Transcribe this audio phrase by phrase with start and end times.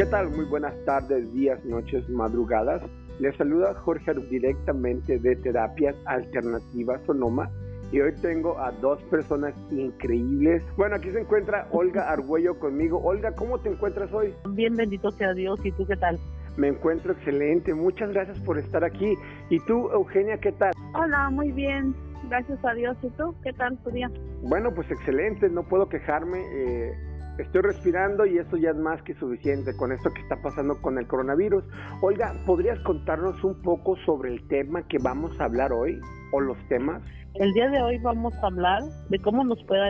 [0.00, 0.30] ¿Qué tal?
[0.30, 2.80] Muy buenas tardes, días, noches, madrugadas.
[3.18, 7.50] Les saluda Jorge directamente de Terapias Alternativas Sonoma
[7.92, 10.62] y hoy tengo a dos personas increíbles.
[10.78, 12.98] Bueno, aquí se encuentra Olga Argüello conmigo.
[13.04, 14.32] Olga, ¿cómo te encuentras hoy?
[14.48, 15.60] Bien, bendito sea Dios.
[15.66, 16.18] ¿Y tú qué tal?
[16.56, 17.74] Me encuentro excelente.
[17.74, 19.18] Muchas gracias por estar aquí.
[19.50, 20.72] ¿Y tú, Eugenia, qué tal?
[20.94, 21.94] Hola, muy bien.
[22.30, 22.96] Gracias a Dios.
[23.02, 23.34] ¿Y tú?
[23.42, 24.10] ¿Qué tal tu día?
[24.44, 25.50] Bueno, pues excelente.
[25.50, 26.38] No puedo quejarme.
[26.54, 27.09] Eh,
[27.42, 30.98] estoy respirando y eso ya es más que suficiente con esto que está pasando con
[30.98, 31.64] el coronavirus.
[32.02, 35.98] Olga, ¿podrías contarnos un poco sobre el tema que vamos a hablar hoy
[36.32, 37.02] o los temas?
[37.34, 39.82] El día de hoy vamos a hablar de cómo nos puede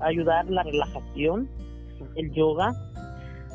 [0.00, 1.48] ayudar la relajación,
[2.16, 2.72] el yoga,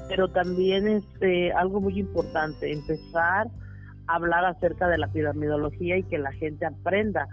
[0.09, 3.47] pero también este algo muy importante, empezar
[4.07, 7.27] a hablar acerca de la piramidología y que la gente aprenda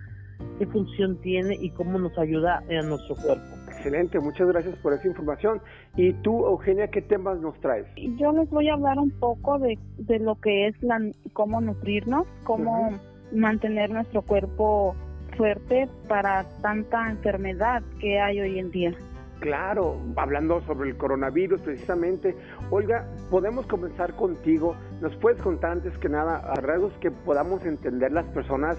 [0.58, 3.65] qué función tiene y cómo nos ayuda en nuestro cuerpo.
[3.76, 5.60] Excelente, muchas gracias por esa información.
[5.96, 7.86] ¿Y tú, Eugenia, qué temas nos traes?
[8.18, 11.00] Yo les voy a hablar un poco de, de lo que es la,
[11.32, 12.98] cómo nutrirnos, cómo
[13.32, 14.94] mantener nuestro cuerpo
[15.36, 18.92] fuerte para tanta enfermedad que hay hoy en día.
[19.40, 22.34] Claro, hablando sobre el coronavirus precisamente.
[22.70, 24.74] Olga, podemos comenzar contigo.
[25.02, 28.78] ¿Nos puedes contar antes que nada, a rasgos que podamos entender las personas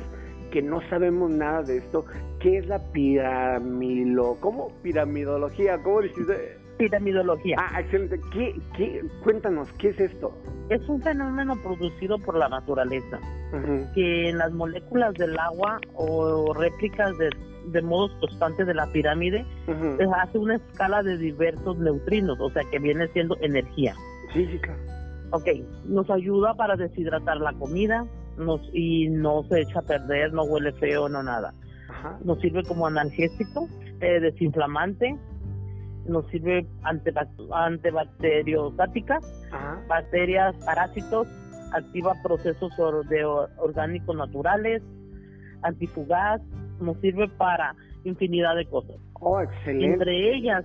[0.50, 2.06] que no sabemos nada de esto,
[2.40, 4.38] ¿qué es la piramilo?
[4.40, 4.72] ¿Cómo?
[4.82, 6.58] Piramidología, ¿cómo dijiste?
[6.78, 7.58] Piramidología.
[7.60, 8.20] Ah, excelente.
[8.32, 10.32] ¿Qué, qué, cuéntanos, ¿qué es esto?
[10.70, 13.20] Es un fenómeno producido por la naturaleza,
[13.96, 17.30] que en las moléculas del agua o réplicas de,
[17.72, 19.46] de modos constantes de la pirámide
[20.18, 23.96] hace una escala de diversos neutrinos, o sea que viene siendo energía.
[24.34, 24.76] Física.
[25.32, 25.48] Ok,
[25.86, 28.06] nos ayuda para deshidratar la comida,
[28.38, 31.54] nos, y no se echa a perder, no huele feo, no nada.
[32.24, 33.68] Nos sirve como analgésico,
[34.02, 35.18] eh, desinflamante,
[36.06, 39.20] nos sirve antibacteriostática,
[39.88, 41.28] bacterias, parásitos,
[41.74, 42.72] activa procesos
[43.10, 43.26] de
[43.58, 44.84] orgánicos naturales,
[45.64, 46.42] antifugaz,
[46.80, 48.98] nos sirve para infinidad de cosas.
[49.14, 49.86] Oh, excelente.
[49.86, 50.64] Entre ellas,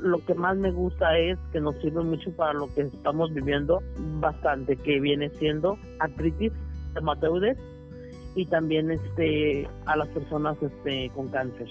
[0.00, 3.80] lo que más me gusta es que nos sirve mucho para lo que estamos viviendo
[4.20, 6.52] bastante, que viene siendo artritis
[6.94, 7.58] reumatoides
[8.34, 11.68] y también este a las personas este con cáncer.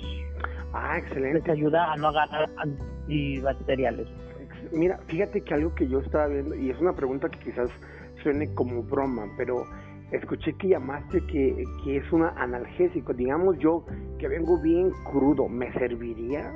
[0.73, 1.39] Ah, excelente.
[1.39, 4.07] Les ayuda a no agarrar antibacteriales.
[4.71, 7.69] Mira, fíjate que algo que yo estaba viendo, y es una pregunta que quizás
[8.21, 9.65] suene como broma, pero
[10.11, 13.13] escuché que llamaste que, que es un analgésico.
[13.13, 13.85] Digamos yo
[14.19, 16.53] que vengo bien crudo, ¿me serviría?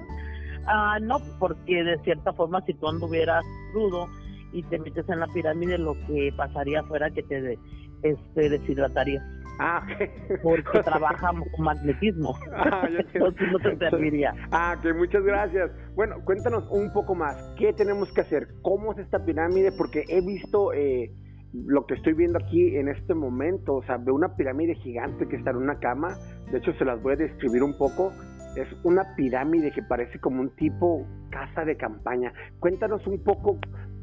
[0.68, 4.08] Ah, no, porque de cierta forma si tú anduvieras crudo
[4.52, 7.58] y te metes en la pirámide, lo que pasaría fuera que te
[8.06, 9.24] este, deshidrataría.
[9.60, 9.86] Ah,
[10.44, 12.36] Porque trabaja con magnetismo.
[12.54, 14.34] Ah, Entonces no te serviría.
[14.52, 15.72] Ah, que muchas gracias.
[15.96, 17.36] Bueno, cuéntanos un poco más.
[17.58, 18.48] ¿Qué tenemos que hacer?
[18.62, 19.72] ¿Cómo es esta pirámide?
[19.78, 21.12] Porque he visto eh,
[21.54, 23.76] lo que estoy viendo aquí en este momento.
[23.76, 26.18] O sea, veo una pirámide gigante que está en una cama.
[26.52, 28.12] De hecho, se las voy a describir un poco.
[28.58, 32.34] Es una pirámide que parece como un tipo casa de campaña.
[32.60, 33.58] Cuéntanos un poco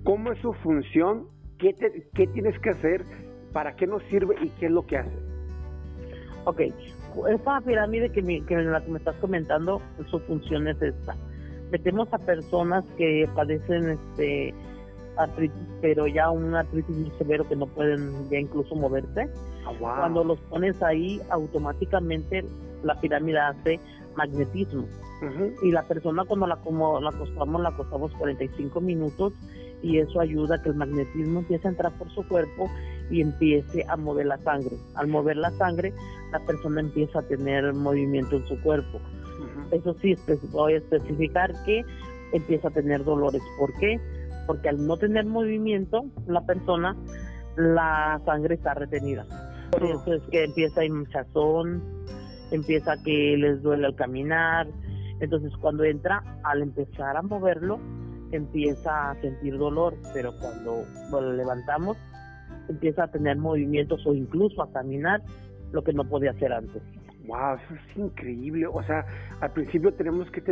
[0.04, 1.74] cómo es su función, qué,
[2.14, 3.02] qué tienes que hacer
[3.52, 5.18] para qué nos sirve y qué es lo que hace.
[6.44, 6.60] Ok,
[7.30, 9.80] esta pirámide que, me, que que me estás comentando,
[10.10, 11.14] su función es esta.
[11.70, 14.54] Metemos a personas que padecen este
[15.16, 19.30] artritis, pero ya un artritis muy severo que no pueden ya incluso moverse.
[19.66, 22.44] Ah, Cuando los pones ahí, automáticamente
[22.82, 23.80] la pirámide hace
[24.16, 24.86] magnetismo.
[25.62, 29.32] Y la persona cuando la, como, la acostamos, la acostamos 45 minutos
[29.80, 32.68] y eso ayuda a que el magnetismo empiece a entrar por su cuerpo
[33.12, 34.76] y empiece a mover la sangre.
[34.94, 35.92] Al mover la sangre,
[36.32, 38.98] la persona empieza a tener movimiento en su cuerpo.
[39.70, 40.16] Eso sí,
[40.50, 41.84] voy a especificar que
[42.32, 43.42] empieza a tener dolores.
[43.58, 44.00] ¿Por qué?
[44.46, 46.96] Porque al no tener movimiento, la persona,
[47.56, 49.26] la sangre está retenida.
[49.70, 51.82] Por eso es que empieza a hinchazón,
[52.50, 54.68] empieza a que les duele al caminar.
[55.20, 57.78] Entonces cuando entra, al empezar a moverlo,
[58.30, 61.96] empieza a sentir dolor, pero cuando lo levantamos,
[62.72, 65.22] empieza a tener movimientos o incluso a caminar
[65.72, 66.82] lo que no podía hacer antes.
[67.26, 68.66] Wow, eso es increíble.
[68.66, 69.06] O sea,
[69.40, 70.42] al principio tenemos que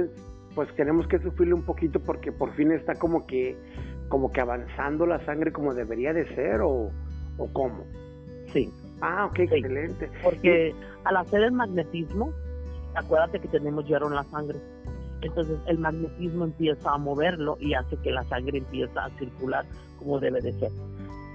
[0.55, 3.57] pues tenemos que sufrirle un poquito porque por fin está como que
[4.09, 6.91] como que avanzando la sangre como debería de ser o,
[7.39, 7.85] o cómo.
[8.53, 8.73] Sí.
[9.01, 10.11] Ah, ok, excelente.
[10.23, 10.75] Porque
[11.05, 12.33] al hacer el magnetismo,
[12.95, 14.59] acuérdate que tenemos hierro en la sangre.
[15.23, 19.65] Entonces el magnetismo empieza a moverlo y hace que la sangre empiece a circular
[19.99, 20.71] como debe de ser.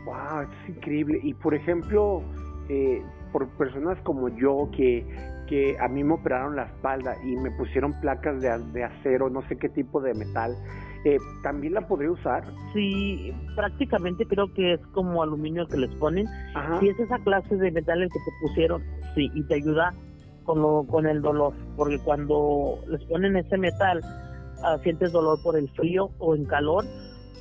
[0.05, 1.19] Wow, es increíble.
[1.23, 2.21] Y por ejemplo,
[2.69, 5.05] eh, por personas como yo que,
[5.47, 9.41] que a mí me operaron la espalda y me pusieron placas de, de acero, no
[9.47, 10.55] sé qué tipo de metal.
[11.05, 12.43] Eh, ¿También la podría usar?
[12.73, 16.25] Sí, prácticamente creo que es como aluminio que les ponen.
[16.79, 19.93] Si es esa clase de metal el que te pusieron, sí, y te ayuda
[20.45, 24.01] con, con el dolor, porque cuando les ponen ese metal,
[24.63, 26.85] ah, sientes dolor por el frío o en calor,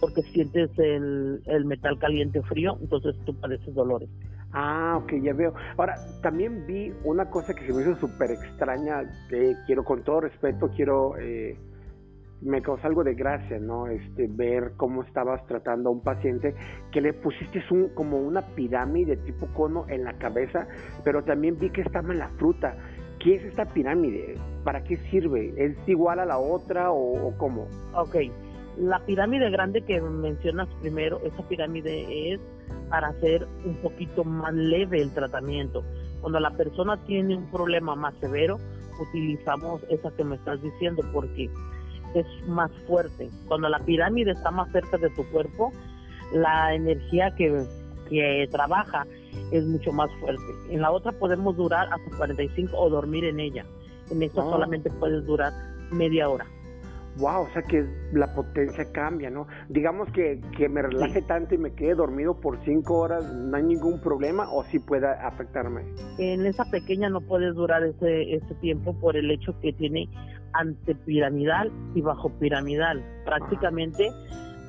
[0.04, 4.10] porque sientes el, el metal caliente frío, entonces tú padeces dolores.
[4.52, 5.54] Ah, ok, ya veo.
[5.78, 10.20] Ahora, también vi una cosa que se me hizo súper extraña, que quiero, con todo
[10.20, 11.56] respeto, quiero, eh,
[12.42, 13.86] me causa algo de gracia, ¿no?
[13.86, 16.54] Este, ver cómo estabas tratando a un paciente,
[16.92, 20.68] que le pusiste un, como una pirámide tipo cono en la cabeza,
[21.02, 22.76] pero también vi que estaba en la fruta.
[23.20, 24.34] ¿Qué es esta pirámide?
[24.64, 25.54] ¿Para qué sirve?
[25.56, 27.68] ¿Es igual a la otra o, o cómo?
[27.94, 28.16] Ok,
[28.78, 32.40] la pirámide grande que mencionas primero, esa pirámide es
[32.88, 35.84] para hacer un poquito más leve el tratamiento.
[36.20, 38.58] Cuando la persona tiene un problema más severo,
[39.00, 41.50] utilizamos esa que me estás diciendo porque
[42.14, 43.30] es más fuerte.
[43.46, 45.72] Cuando la pirámide está más cerca de tu cuerpo,
[46.32, 47.64] la energía que,
[48.08, 49.06] que trabaja
[49.50, 50.42] es mucho más fuerte.
[50.70, 53.66] En la otra podemos durar hasta 45 o dormir en ella.
[54.10, 54.44] En esta ah.
[54.44, 55.52] solamente puedes durar
[55.90, 56.46] media hora
[57.18, 59.46] wow, o sea que la potencia cambia, ¿no?
[59.68, 63.62] Digamos que, que me relaje tanto y me quede dormido por cinco horas, no hay
[63.62, 65.82] ningún problema o sí puede afectarme.
[66.18, 70.08] En esa pequeña no puedes durar ese, ese tiempo por el hecho que tiene
[70.54, 73.02] antepiramidal y bajo piramidal.
[73.24, 74.08] Prácticamente,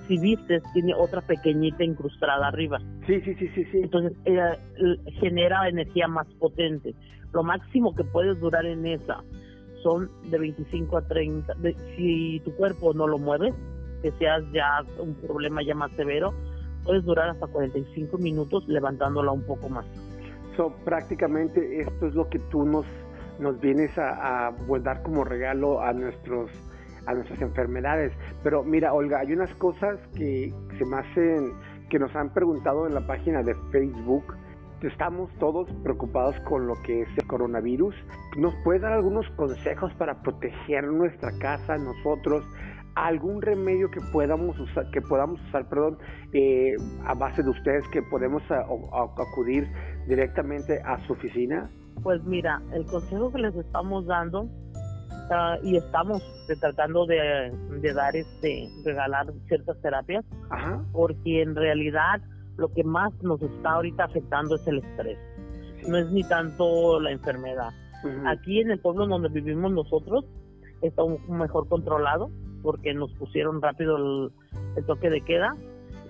[0.07, 2.79] si vistes, tiene otra pequeñita incrustada arriba.
[3.07, 3.79] Sí, sí, sí, sí, sí.
[3.83, 4.13] Entonces
[5.19, 6.93] genera energía más potente.
[7.33, 9.23] Lo máximo que puedes durar en esa
[9.85, 11.53] son de 25 a 30.
[11.95, 13.53] si tu cuerpo no lo mueve,
[14.01, 16.33] que seas ya un problema ya más severo,
[16.83, 19.85] puedes durar hasta 45 minutos levantándola un poco más.
[20.57, 22.85] So, prácticamente esto es lo que tú nos,
[23.39, 26.49] nos vienes a, dar como regalo a nuestros
[27.05, 28.11] a nuestras enfermedades.
[28.41, 31.53] Pero mira, Olga, hay unas cosas que se me hacen,
[31.91, 34.33] que nos han preguntado en la página de Facebook
[34.81, 37.95] estamos todos preocupados con lo que es el coronavirus.
[38.37, 42.43] ¿Nos puedes dar algunos consejos para proteger nuestra casa, nosotros?
[42.95, 45.97] algún remedio que podamos usar, que podamos usar, perdón,
[46.33, 46.75] eh,
[47.05, 49.69] a base de ustedes que podemos acudir
[50.07, 51.69] directamente a su oficina?
[52.01, 54.49] Pues mira, el consejo que les estamos dando
[55.29, 56.23] ah, y estamos
[56.59, 57.51] tratando de,
[57.93, 60.23] dar este regalar ciertas terapias,
[60.93, 62.21] porque en realidad
[62.57, 65.17] lo que más nos está ahorita afectando es el estrés.
[65.87, 67.71] No es ni tanto la enfermedad.
[68.25, 70.25] Aquí en el pueblo donde vivimos nosotros
[70.81, 72.29] está un mejor controlado
[72.61, 73.97] porque nos pusieron rápido
[74.75, 75.55] el, toque de queda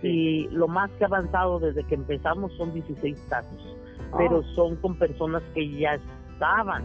[0.02, 3.78] y lo más que ha avanzado desde que empezamos son 16 casos,
[4.12, 4.16] ah.
[4.18, 6.00] pero son con personas que ya
[6.34, 6.84] estaban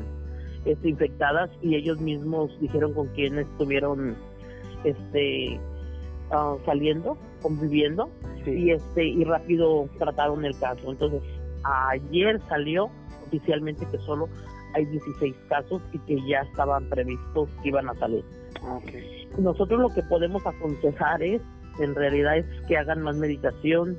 [0.65, 4.17] este, infectadas y ellos mismos dijeron con quién estuvieron
[4.85, 5.61] este
[6.31, 8.11] uh, saliendo, conviviendo
[8.47, 10.91] y este y rápido trataron el caso.
[10.91, 11.23] Entonces,
[11.65, 12.91] ayer salió
[13.27, 14.29] oficialmente que solo
[14.75, 18.25] hay 16 casos y que ya estaban previstos que iban a salir.
[19.39, 21.43] Nosotros lo que podemos aconsejar es,
[21.81, 23.99] en realidad, es que hagan más meditación,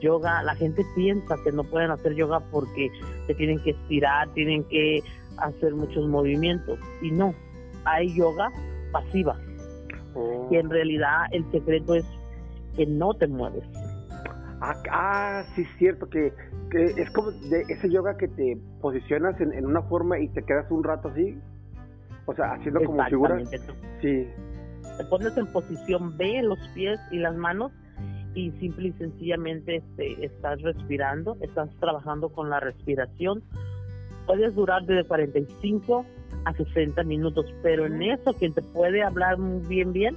[0.00, 0.42] yoga.
[0.42, 2.90] La gente piensa que no pueden hacer yoga porque
[3.26, 5.02] se tienen que estirar, tienen que
[5.38, 6.78] hacer muchos movimientos.
[7.02, 7.34] Y no,
[7.84, 8.50] hay yoga
[8.92, 9.38] pasiva.
[10.14, 10.48] Oh.
[10.50, 12.04] Y en realidad el secreto es
[12.76, 13.64] que no te mueves.
[14.60, 16.32] Ah, ah sí, es cierto, que,
[16.72, 20.84] es como de ese yoga que te posicionas en, una forma y te quedas un
[20.84, 21.38] rato así.
[22.26, 23.48] O sea, haciendo como figuras.
[24.00, 24.28] Sí.
[24.98, 27.72] Te pones en posición B, los pies y las manos
[28.34, 33.42] y simple y sencillamente este, estás respirando, estás trabajando con la respiración.
[34.26, 36.04] Puedes durar de 45
[36.44, 39.36] a 60 minutos, pero en eso quien te puede hablar
[39.68, 40.16] bien, bien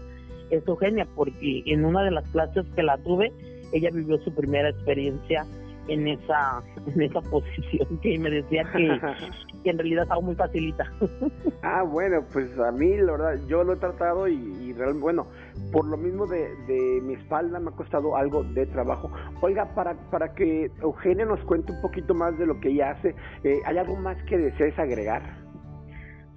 [0.49, 3.31] es Eugenia, porque en una de las clases que la tuve,
[3.73, 5.45] ella vivió su primera experiencia
[5.89, 6.61] en esa,
[6.95, 8.85] en esa posición que me decía que,
[9.69, 10.91] en realidad estaba muy facilita.
[11.63, 15.27] ah, bueno, pues a mí la verdad, yo lo he tratado y, realmente, bueno,
[15.71, 19.11] por lo mismo de, de, mi espalda me ha costado algo de trabajo.
[19.41, 23.15] Oiga, para, para que Eugenia nos cuente un poquito más de lo que ella hace,
[23.43, 25.21] eh, ¿hay algo más que desees agregar?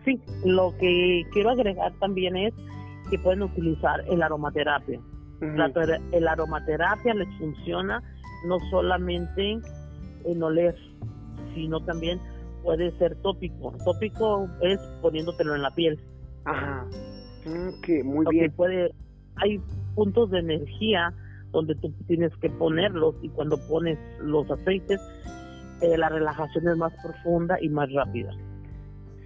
[0.04, 2.52] Sí, lo que quiero agregar también es
[3.12, 4.99] que pueden utilizar el aromaterapia.
[6.12, 8.02] el aromaterapia les funciona
[8.47, 9.61] no solamente
[10.25, 10.75] en oler,
[11.54, 12.19] sino también
[12.62, 13.75] puede ser tópico.
[13.85, 16.00] Tópico es poniéndotelo en la piel.
[16.47, 16.87] Ajá.
[17.45, 18.50] Ok, muy bien.
[18.52, 18.95] Puede,
[19.37, 19.61] hay
[19.95, 21.12] puntos de energía
[21.50, 24.99] donde tú tienes que ponerlos y cuando pones los aceites,
[25.83, 28.31] eh, la relajación es más profunda y más rápida.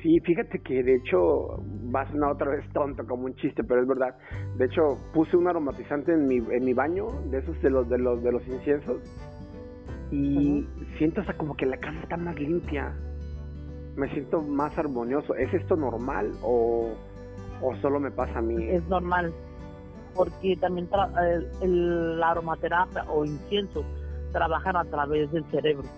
[0.03, 1.63] Sí, fíjate que de hecho
[1.95, 4.15] va a sonar otra vez tonto como un chiste, pero es verdad.
[4.57, 4.83] De hecho,
[5.15, 8.33] puse un aromatizante en mi, en mi baño, de esos de los de los de
[8.33, 9.01] los inciensos,
[10.11, 10.67] y
[10.99, 12.95] siento hasta como que la casa está más limpia.
[13.97, 15.35] Me siento más armonioso.
[15.35, 16.91] ¿Es esto normal o,
[17.63, 18.69] o solo me pasa a mí?
[18.69, 19.33] Es normal,
[20.15, 20.89] porque también
[21.19, 23.83] el, el, la aromaterapia o incienso
[24.33, 25.89] trabajan a través del cerebro.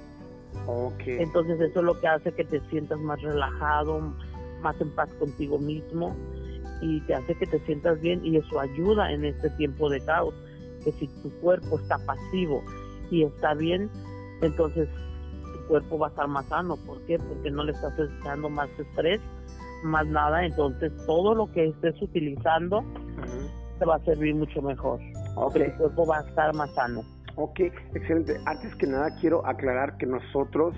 [0.67, 1.19] Okay.
[1.21, 4.14] Entonces eso es lo que hace que te sientas más relajado,
[4.61, 6.14] más en paz contigo mismo
[6.81, 10.35] y te hace que te sientas bien y eso ayuda en este tiempo de caos,
[10.85, 12.62] que si tu cuerpo está pasivo
[13.11, 13.90] y está bien,
[14.43, 14.88] entonces
[15.52, 16.76] tu cuerpo va a estar más sano.
[16.76, 17.19] ¿Por qué?
[17.19, 19.21] Porque no le estás dando más estrés,
[19.85, 22.85] más nada, entonces todo lo que estés utilizando
[23.78, 25.00] te va a servir mucho mejor.
[25.37, 25.71] Okay.
[25.71, 27.02] Tu cuerpo va a estar más sano.
[27.40, 27.61] Ok,
[27.95, 28.37] excelente.
[28.47, 30.75] Antes que nada quiero aclarar que nosotros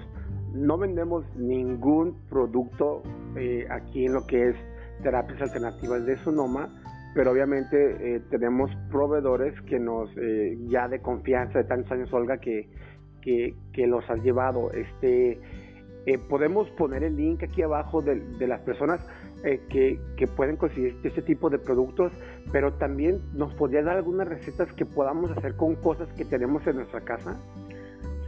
[0.52, 3.02] no vendemos ningún producto
[3.34, 4.56] eh, aquí en lo que es
[5.02, 6.68] terapias alternativas de Sonoma,
[7.14, 12.36] pero obviamente eh, tenemos proveedores que nos, eh, ya de confianza de tantos años, Olga,
[12.36, 12.68] que,
[13.22, 14.70] que, los han llevado.
[14.72, 15.40] Este,
[16.28, 19.00] podemos poner el link aquí abajo de las personas
[19.44, 22.12] eh, que, que, pueden conseguir este tipo de productos,
[22.52, 26.76] pero también nos podría dar algunas recetas que podamos hacer con cosas que tenemos en
[26.76, 27.36] nuestra casa.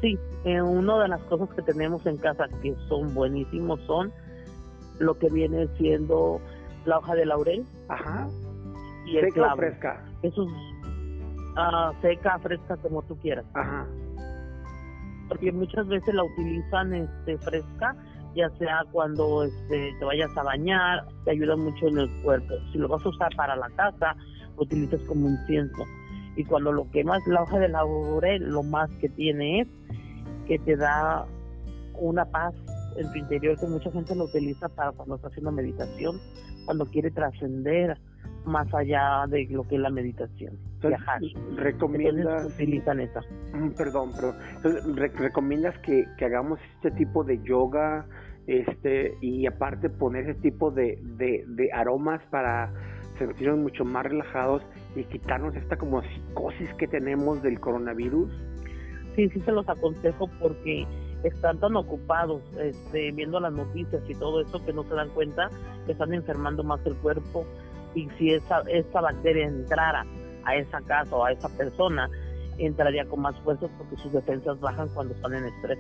[0.01, 4.13] Sí, eh, una de las cosas que tenemos en casa que son buenísimos son
[4.99, 6.41] lo que viene siendo
[6.85, 7.65] la hoja de laurel.
[7.89, 8.29] Ajá.
[9.07, 9.55] Y el ¿Seca clavo.
[9.55, 10.05] o fresca?
[10.23, 10.51] Eso es
[11.57, 13.45] ah, seca, fresca, como tú quieras.
[13.55, 13.87] Ajá.
[15.29, 17.97] Porque muchas veces la utilizan este, fresca
[18.35, 22.55] ya sea cuando este, te vayas a bañar, te ayuda mucho en el cuerpo.
[22.73, 24.17] Si lo vas a usar para la casa,
[24.57, 25.85] lo utilizas como incienso.
[26.37, 29.69] Y cuando lo quemas, la hoja de laurel, lo más que tiene es
[30.47, 31.27] que te da
[31.95, 32.55] una paz
[32.97, 36.19] en tu interior, que mucha gente lo utiliza para cuando está haciendo meditación,
[36.65, 37.99] cuando quiere trascender
[38.45, 40.59] más allá de lo que es la meditación.
[40.89, 41.21] Viajar.
[41.57, 42.25] ¿Recomiendas?
[42.27, 43.21] Entonces, utilizan esa.
[43.53, 44.11] Mm, Perdón,
[44.97, 48.07] re- ¿recomiendas que, que hagamos este tipo de yoga
[48.47, 52.73] este y aparte poner ese tipo de, de, de aromas para
[53.19, 54.63] sentirnos mucho más relajados
[54.97, 58.31] y quitarnos esta como psicosis que tenemos del coronavirus?
[59.15, 60.87] Sí, sí se los aconsejo porque
[61.23, 65.49] están tan ocupados este, viendo las noticias y todo eso que no se dan cuenta
[65.87, 67.47] que están enfermando más el cuerpo
[67.95, 70.05] y si esa, esa bacteria entrara
[70.45, 72.09] a esa casa o a esa persona,
[72.59, 75.79] entraría con más fuerzas porque sus defensas bajan cuando están en estrés.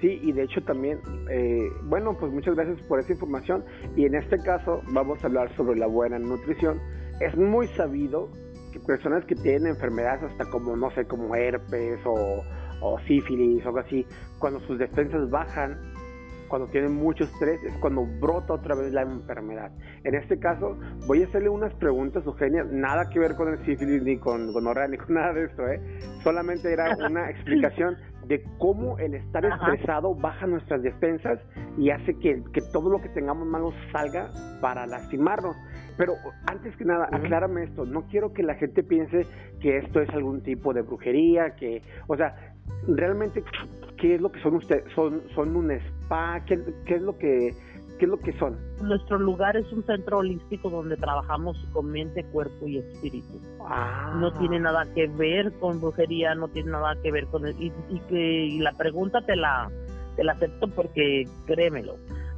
[0.00, 3.64] Sí, y de hecho también, eh, bueno, pues muchas gracias por esa información.
[3.96, 6.80] Y en este caso vamos a hablar sobre la buena nutrición.
[7.20, 8.30] Es muy sabido
[8.72, 12.42] que personas que tienen enfermedades hasta como, no sé, como herpes o
[13.06, 14.06] sífilis o algo así,
[14.38, 15.78] cuando sus defensas bajan,
[16.54, 19.72] cuando tienen mucho estrés, es cuando brota otra vez la enfermedad.
[20.04, 24.04] En este caso, voy a hacerle unas preguntas, Eugenia, nada que ver con el sífilis,
[24.04, 25.80] ni con gonorrea, ni con nada de esto, ¿eh?
[26.22, 27.96] Solamente era una explicación
[28.28, 29.72] de cómo el estar Ajá.
[29.72, 31.40] estresado baja nuestras defensas
[31.76, 34.30] y hace que, que todo lo que tengamos malo salga
[34.60, 35.56] para lastimarnos.
[35.96, 36.12] Pero
[36.46, 37.16] antes que nada, Ujú.
[37.16, 39.26] aclárame esto, no quiero que la gente piense
[39.60, 42.53] que esto es algún tipo de brujería, que, o sea,
[42.88, 43.42] realmente,
[43.98, 44.84] ¿qué es lo que son ustedes?
[44.94, 46.40] ¿Son, son un spa?
[46.46, 47.54] ¿Qué, qué es lo que,
[47.98, 48.56] qué es lo que son?
[48.82, 53.40] Nuestro lugar es un centro holístico donde trabajamos con mente, cuerpo y espíritu.
[53.60, 57.46] Ah, No tiene nada que ver con brujería, no tiene nada que ver con...
[57.46, 59.70] el- y, y que y la pregunta te la,
[60.16, 61.96] te la acepto porque créemelo,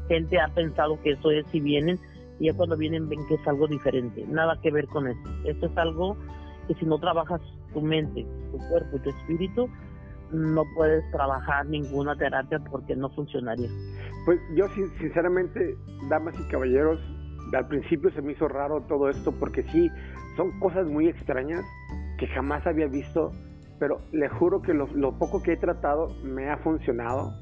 [0.09, 1.99] gente ha pensado que eso es si vienen
[2.39, 5.21] y ya cuando vienen ven que es algo diferente, nada que ver con eso.
[5.45, 6.17] Esto es algo
[6.69, 7.41] que si no trabajas
[7.73, 9.69] tu mente, tu cuerpo y tu espíritu,
[10.33, 13.69] no puedes trabajar ninguna terapia porque no funcionaría.
[14.25, 15.77] Pues yo sin- sinceramente,
[16.09, 16.99] damas y caballeros,
[17.53, 19.89] al principio se me hizo raro todo esto porque sí,
[20.37, 21.65] son cosas muy extrañas
[22.19, 23.33] que jamás había visto,
[23.79, 27.33] pero le juro que lo, lo poco que he tratado me ha funcionado,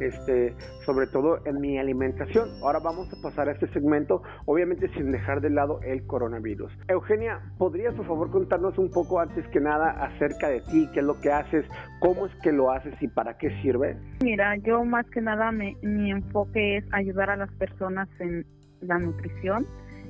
[0.00, 2.48] este, sobre todo en mi alimentación.
[2.62, 6.72] Ahora vamos a pasar a este segmento, obviamente sin dejar de lado el coronavirus.
[6.88, 11.06] Eugenia, ¿podrías por favor contarnos un poco antes que nada acerca de ti, qué es
[11.06, 11.64] lo que haces,
[12.00, 13.96] cómo es que lo haces y para qué sirve?
[14.22, 18.44] Mira, yo más que nada me- mi enfoque es ayudar a las personas en
[18.80, 19.64] la nutrición,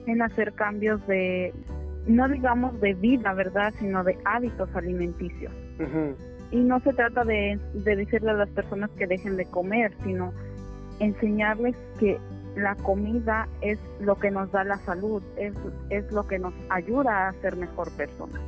[0.07, 1.53] en hacer cambios de,
[2.07, 3.73] no digamos de vida, ¿verdad?
[3.79, 5.53] Sino de hábitos alimenticios.
[5.81, 6.17] Ujú.
[6.51, 10.33] Y no se trata de, de decirle a las personas que dejen de comer, sino
[11.01, 12.19] enseñarles que
[12.57, 15.55] la comida es lo que nos da la salud, es,
[15.91, 18.41] es lo que nos ayuda a ser mejor personas.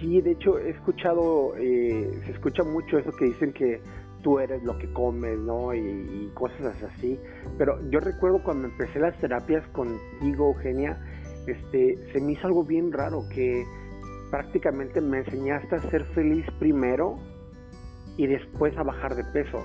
[0.00, 3.80] Sí, de hecho he escuchado, eh, se escucha mucho eso que dicen que
[4.22, 5.74] tú eres lo que comes, ¿no?
[5.74, 7.18] Y, cosas así.
[7.56, 10.96] Pero yo recuerdo cuando empecé las terapias contigo, Eugenia,
[11.46, 13.64] este, se me hizo algo bien raro que
[14.30, 17.16] prácticamente me enseñaste a ser feliz primero
[18.16, 19.64] y después a bajar de peso.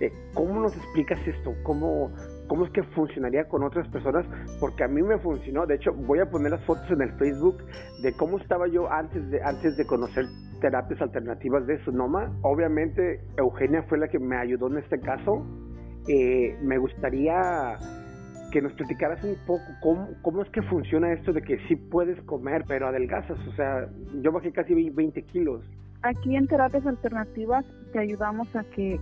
[0.00, 1.54] Eh, ¿Cómo nos explicas esto?
[1.62, 2.10] ¿Cómo,
[2.48, 4.26] ¿Cómo es que funcionaría con otras personas?
[4.58, 5.64] Porque a mí me funcionó.
[5.64, 7.58] De hecho, voy a poner las fotos en el Facebook
[8.02, 10.26] de cómo estaba yo antes de, antes de conocer
[10.60, 12.36] terapias alternativas de Sonoma.
[12.42, 15.46] Obviamente, Eugenia fue la que me ayudó en este caso.
[16.08, 17.78] Eh, me gustaría
[18.52, 22.20] que nos platicaras un poco cómo, cómo es que funciona esto de que sí puedes
[22.22, 23.38] comer, pero adelgazas.
[23.48, 23.88] O sea,
[24.20, 25.64] yo bajé casi 20 kilos.
[26.02, 29.00] Aquí en terapias alternativas te ayudamos a que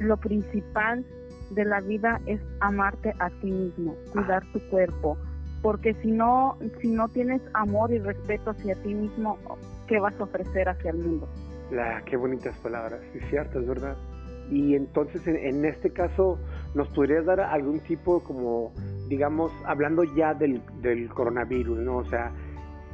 [0.00, 1.04] lo principal
[1.50, 5.16] de la vida es amarte a ti mismo, cuidar tu cuerpo,
[5.62, 9.38] porque si no si no tienes amor y respeto hacia ti mismo,
[9.86, 11.28] ¿qué vas a ofrecer hacia el mundo?
[11.70, 13.96] La, qué bonitas palabras, es cierto, es verdad.
[14.50, 16.38] Y entonces en, este caso,
[16.74, 18.72] ¿nos podrías dar algún tipo como,
[19.08, 21.96] digamos, hablando ya del, del coronavirus, ¿no?
[21.96, 22.32] O sea,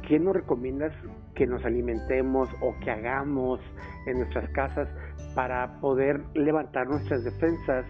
[0.07, 0.93] ¿qué nos recomiendas
[1.35, 3.59] que nos alimentemos o que hagamos
[4.07, 4.87] en nuestras casas
[5.35, 7.85] para poder levantar nuestras defensas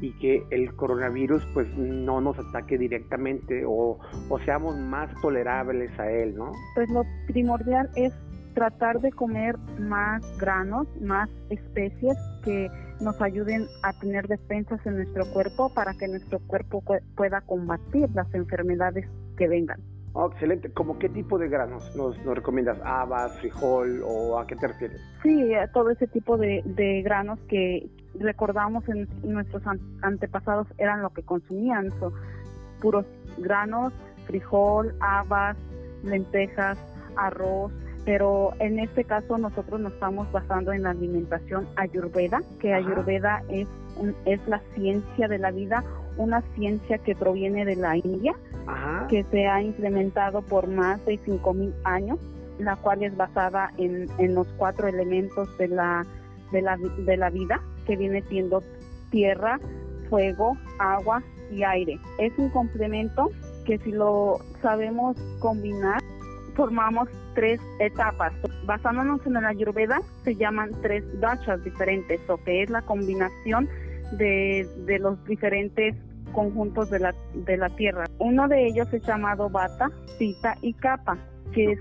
[0.00, 3.98] y que el coronavirus pues no nos ataque directamente o,
[4.28, 6.52] o seamos más tolerables a él, ¿no?
[6.74, 8.12] Pues lo primordial es
[8.54, 12.68] tratar de comer más granos, más especies que
[13.00, 16.82] nos ayuden a tener defensas en nuestro cuerpo para que nuestro cuerpo
[17.16, 19.80] pueda combatir las enfermedades que vengan.
[20.14, 20.70] Oh, excelente.
[20.72, 22.78] ¿Cómo qué tipo de granos nos, nos, recomiendas?
[22.84, 25.00] ¿Habas, frijol o a qué te refieres?
[25.22, 27.88] Sí, todo ese tipo de, de granos que
[28.18, 29.62] recordamos en nuestros
[30.02, 31.88] antepasados eran lo que consumían.
[32.80, 33.06] puros
[33.38, 33.92] granos,
[34.26, 35.56] frijol, habas,
[36.02, 36.78] lentejas,
[37.16, 37.72] arroz,
[38.08, 43.68] pero en este caso nosotros nos estamos basando en la alimentación ayurveda, que ayurveda es,
[44.24, 45.84] es la ciencia de la vida,
[46.16, 48.34] una ciencia que proviene de la India
[49.10, 52.18] que se ha implementado por más de 5.000 años,
[52.58, 56.06] la cual es basada en, en los cuatro elementos de la,
[56.50, 58.62] de, la, de la vida, que viene siendo
[59.10, 59.60] tierra,
[60.08, 62.00] fuego, agua y aire.
[62.18, 63.30] Es un complemento
[63.66, 66.00] que si lo sabemos combinar,
[66.58, 68.32] formamos tres etapas.
[68.66, 73.68] Basándonos en la Ayurveda, se llaman tres dachas diferentes, o que es la combinación
[74.18, 75.94] de, de los diferentes
[76.32, 78.06] conjuntos de la, de la Tierra.
[78.18, 81.16] Uno de ellos es llamado Bata, Pita y Capa,
[81.52, 81.78] que,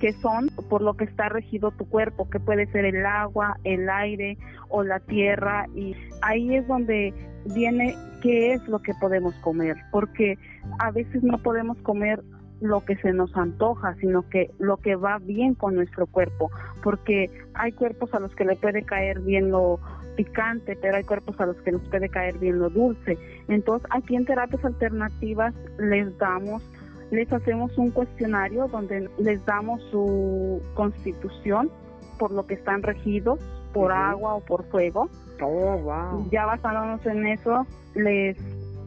[0.00, 3.90] que son por lo que está regido tu cuerpo, que puede ser el agua, el
[3.90, 4.38] aire
[4.68, 5.66] o la tierra.
[5.74, 7.12] Y ahí es donde
[7.52, 10.38] viene qué es lo que podemos comer, porque
[10.78, 12.22] a veces no podemos comer
[12.60, 16.50] lo que se nos antoja, sino que lo que va bien con nuestro cuerpo,
[16.82, 19.80] porque hay cuerpos a los que le puede caer bien lo,
[20.16, 23.18] picante, pero hay cuerpos a los que nos puede caer bien lo dulce.
[23.48, 26.62] Entonces, aquí en terapias alternativas les damos,
[27.10, 31.70] les hacemos un cuestionario donde les damos su constitución
[32.18, 33.40] por lo que están regidos,
[33.72, 35.08] por agua o por fuego.
[35.40, 36.28] Oh, wow.
[36.30, 38.36] Ya basándonos en eso, les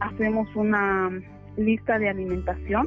[0.00, 1.10] hacemos una
[1.56, 2.86] lista de alimentación,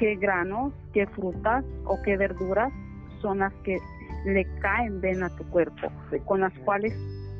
[0.00, 2.72] qué granos, qué frutas o qué verduras
[3.20, 3.78] son las que
[4.24, 5.92] le caen bien a tu cuerpo,
[6.24, 6.94] con las cuales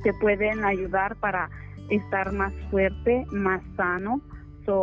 [0.04, 1.48] te pueden ayudar para
[1.88, 4.20] estar más fuerte, más sano,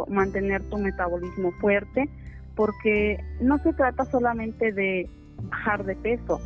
[0.10, 2.10] mantener tu metabolismo fuerte,
[2.56, 5.10] porque no se trata solamente de
[5.44, 6.42] bajar de peso,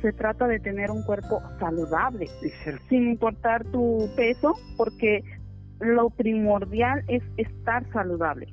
[0.00, 2.26] se trata de tener un cuerpo saludable,
[2.88, 5.22] sin importar tu peso, porque
[5.78, 8.48] lo primordial es estar saludable.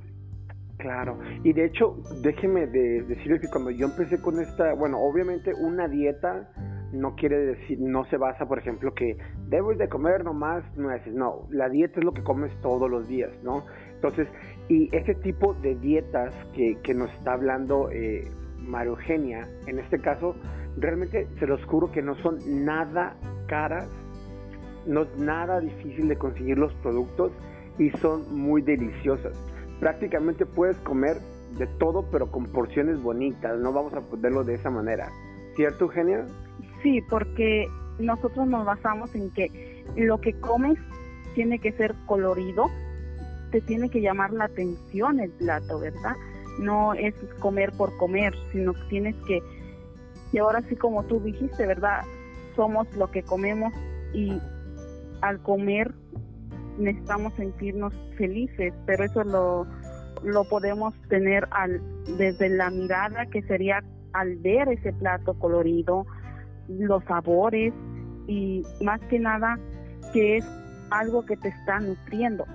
[0.77, 5.51] Claro, y de hecho, déjeme de decirles que cuando yo empecé con esta, bueno, obviamente
[5.53, 6.49] una dieta
[6.91, 11.13] no quiere decir, no se basa, por ejemplo, que debes de comer nomás nueces.
[11.13, 13.65] No, la dieta es lo que comes todos los días, ¿no?
[13.95, 14.27] Entonces,
[14.69, 18.23] y ese tipo de dietas que, que nos está hablando eh,
[18.59, 20.35] María Eugenia, en este caso,
[20.77, 23.15] realmente se los juro que no son nada
[23.47, 23.89] caras,
[24.85, 27.31] no es nada difícil de conseguir los productos
[27.77, 29.37] y son muy deliciosas.
[29.79, 31.17] Prácticamente puedes comer
[31.57, 35.09] de todo, pero con porciones bonitas, no vamos a ponerlo de esa manera.
[35.55, 36.25] ¿Cierto, Eugenia?
[36.83, 37.67] Sí, porque
[37.99, 40.77] nosotros nos basamos en que lo que comes
[41.33, 42.69] tiene que ser colorido,
[43.51, 46.15] te tiene que llamar la atención el plato, ¿verdad?
[46.59, 49.41] No es comer por comer, sino que tienes que,
[50.31, 52.01] y ahora sí como tú dijiste, ¿verdad?
[52.55, 53.73] Somos lo que comemos
[54.13, 54.39] y
[55.21, 55.93] al comer
[56.77, 59.67] necesitamos sentirnos felices, pero eso lo,
[60.23, 61.81] lo podemos tener al,
[62.17, 63.83] desde la mirada que sería
[64.13, 66.05] al ver ese plato colorido,
[66.67, 67.73] los sabores
[68.27, 69.59] y más que nada
[70.13, 70.45] que es
[70.89, 72.45] algo que te está nutriendo.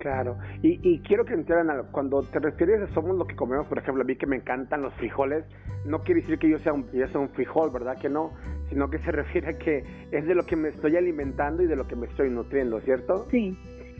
[0.00, 1.88] Claro, y, quiero que entiendan algo.
[1.92, 4.80] Cuando te refieres a somos lo que comemos, por ejemplo, a mí que me encantan
[4.80, 5.44] los frijoles,
[5.84, 7.98] no quiere decir que yo sea un, yo sea un frijol, ¿verdad?
[8.00, 8.32] Que no,
[8.70, 11.76] sino que se refiere a que es de lo que me estoy alimentando y de
[11.76, 13.26] lo que me estoy nutriendo, ¿cierto?
[13.30, 13.54] Sí,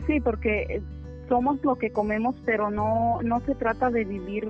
[0.07, 0.81] sí, porque
[1.29, 4.49] somos lo que comemos, pero no, no se trata de vivir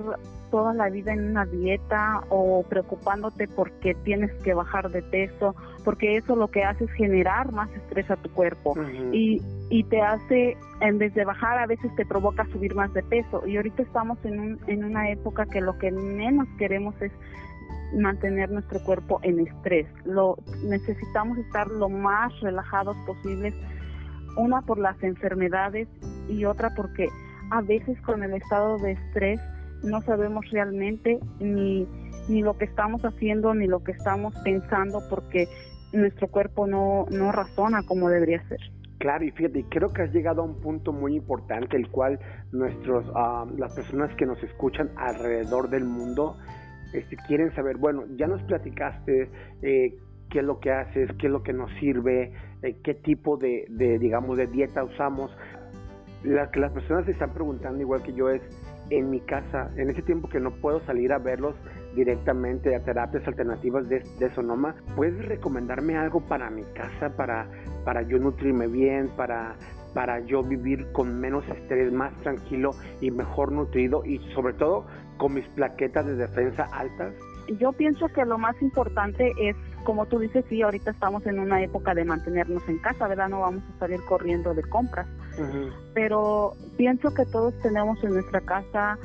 [0.52, 6.18] toda la vida en una dieta o preocupándote porque tienes que bajar de peso, porque
[6.18, 8.74] eso lo que hace es generar más estrés a tu cuerpo
[9.12, 13.02] y, y te hace, en vez de bajar, a veces te provoca subir más de
[13.02, 13.46] peso.
[13.46, 17.12] Y ahorita estamos en, un, en una época que lo que menos queremos es
[17.98, 19.86] mantener nuestro cuerpo en estrés.
[20.04, 23.54] Lo necesitamos estar lo más relajados posibles
[24.36, 25.88] una por las enfermedades
[26.28, 27.08] y otra porque
[27.50, 29.40] a veces con el estado de estrés
[29.82, 31.86] no sabemos realmente ni,
[32.28, 35.48] ni lo que estamos haciendo ni lo que estamos pensando porque
[35.92, 38.60] nuestro cuerpo no, no razona como debería ser.
[38.98, 42.20] Claro, y fíjate, creo que has llegado a un punto muy importante, el cual
[42.52, 46.36] nuestros, ah, las personas que nos escuchan alrededor del mundo
[46.92, 49.28] este, quieren saber, bueno, ya nos platicaste
[49.62, 49.94] eh,
[50.30, 53.64] qué es lo que haces, qué es lo que nos sirve, eh, qué tipo de,
[53.98, 55.30] digamos, de dieta usamos.
[56.22, 58.40] La que las personas se están preguntando, igual que yo, es
[58.98, 61.54] en mi casa, en ese tiempo que no puedo salir a verlos
[61.94, 64.02] directamente a terapias alternativas de,
[64.34, 67.48] Sonoma, ¿puedes recomendarme algo para mi casa, para,
[67.84, 69.56] para yo nutrirme bien, para,
[69.94, 74.86] para yo vivir con menos estrés, más tranquilo y mejor nutrido y sobre todo
[75.18, 77.14] con mis plaquetas de defensa altas?
[77.58, 81.62] Yo pienso que lo más importante es como tú dices, sí, ahorita estamos en una
[81.62, 83.28] época de mantenernos en casa, ¿verdad?
[83.28, 85.06] No vamos a salir corriendo de compras.
[85.94, 88.98] Pero pienso que todos tenemos en nuestra casa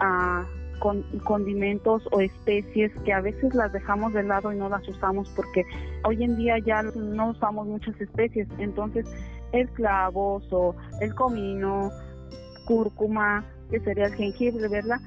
[0.00, 0.44] ah,
[0.78, 5.28] con, condimentos o especies que a veces las dejamos de lado y no las usamos
[5.34, 5.64] porque
[6.04, 8.48] hoy en día ya no usamos muchas especies.
[8.58, 9.06] Entonces,
[9.52, 11.90] el clavo o el comino,
[12.66, 14.98] cúrcuma, que sería el jengibre, ¿verdad?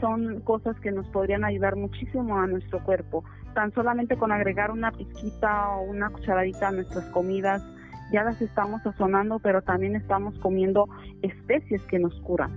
[0.00, 3.24] Son cosas que nos podrían ayudar muchísimo a nuestro cuerpo.
[3.54, 7.62] Tan solamente con agregar una pizquita o una cucharadita a nuestras comidas,
[8.12, 10.88] ya las estamos sazonando, pero también estamos comiendo
[11.22, 12.50] especies que nos curan.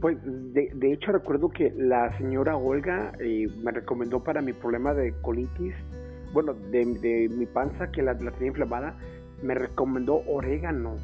[0.00, 4.92] Pues de, de hecho recuerdo que la señora Olga eh, me recomendó para mi problema
[4.92, 5.74] de colitis,
[6.32, 8.94] bueno, de, de mi panza que la, la tenía inflamada,
[9.42, 10.96] me recomendó orégano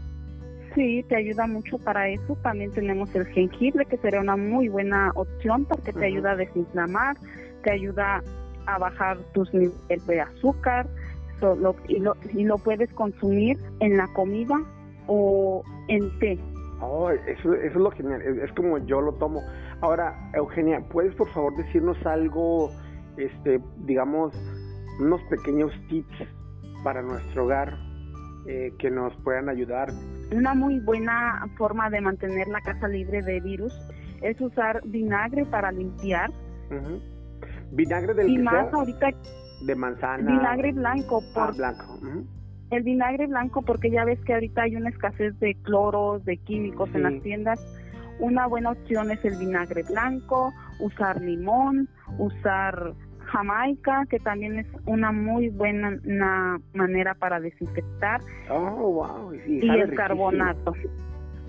[0.75, 2.37] Sí, te ayuda mucho para eso.
[2.43, 7.17] También tenemos el jengibre, que sería una muy buena opción porque te ayuda a desinflamar,
[7.65, 8.23] te ayuda
[8.67, 10.87] a bajar tus niveles de azúcar
[11.89, 14.57] y, lo, y lo puedes consumir en la comida
[15.07, 16.39] o en té.
[16.81, 19.41] Oh, eso, eso es lo genial, es, como yo lo tomo.
[19.83, 22.71] Ahora, Eugenia, ¿puedes por favor decirnos algo,
[23.17, 24.35] este, digamos,
[25.01, 26.29] unos pequeños tips
[26.83, 27.77] para nuestro hogar
[28.47, 29.91] eh, que nos puedan ayudar.
[30.35, 33.73] Una muy buena forma de mantener la casa libre de virus
[34.23, 36.31] es usar vinagre para limpiar.
[37.73, 39.11] Vinagre del y más ahorita
[39.61, 40.31] de manzana.
[40.31, 41.23] Vinagre blanco.
[41.35, 41.99] Ah, blanco.
[42.71, 46.89] El vinagre blanco porque ya ves que ahorita hay una escasez de cloros, de químicos
[46.95, 47.61] en las tiendas.
[48.21, 52.95] Una buena opción es el vinagre blanco, usar limón, usar
[53.33, 55.99] Jamaica, que también es una muy buena
[56.75, 58.21] manera para desinfectar.
[58.51, 59.35] Oh, wow.
[59.35, 60.75] y el carbonato.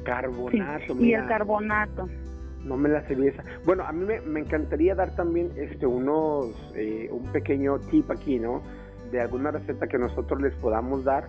[0.03, 2.07] Carbonato, Y el carbonato.
[2.65, 3.33] No me la sabía.
[3.65, 8.61] Bueno, a mí me, encantaría dar también este unos eh, un pequeño tip aquí, ¿no?
[9.11, 11.27] De alguna receta que nosotros les podamos dar,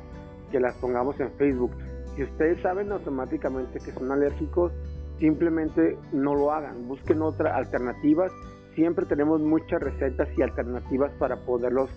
[0.50, 1.72] que las pongamos en Facebook.
[2.16, 4.72] Si ustedes saben automáticamente que son alérgicos,
[5.18, 6.86] simplemente no lo hagan.
[6.86, 8.30] Busquen otras alternativas
[8.74, 11.90] siempre tenemos muchas recetas y alternativas para poderlos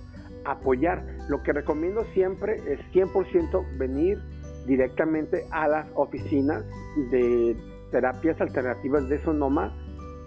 [0.45, 1.05] apoyar.
[1.29, 4.19] Lo que recomiendo siempre es 100% venir
[4.65, 6.65] directamente a las oficinas
[7.11, 7.55] de
[7.91, 9.73] terapias alternativas de Sonoma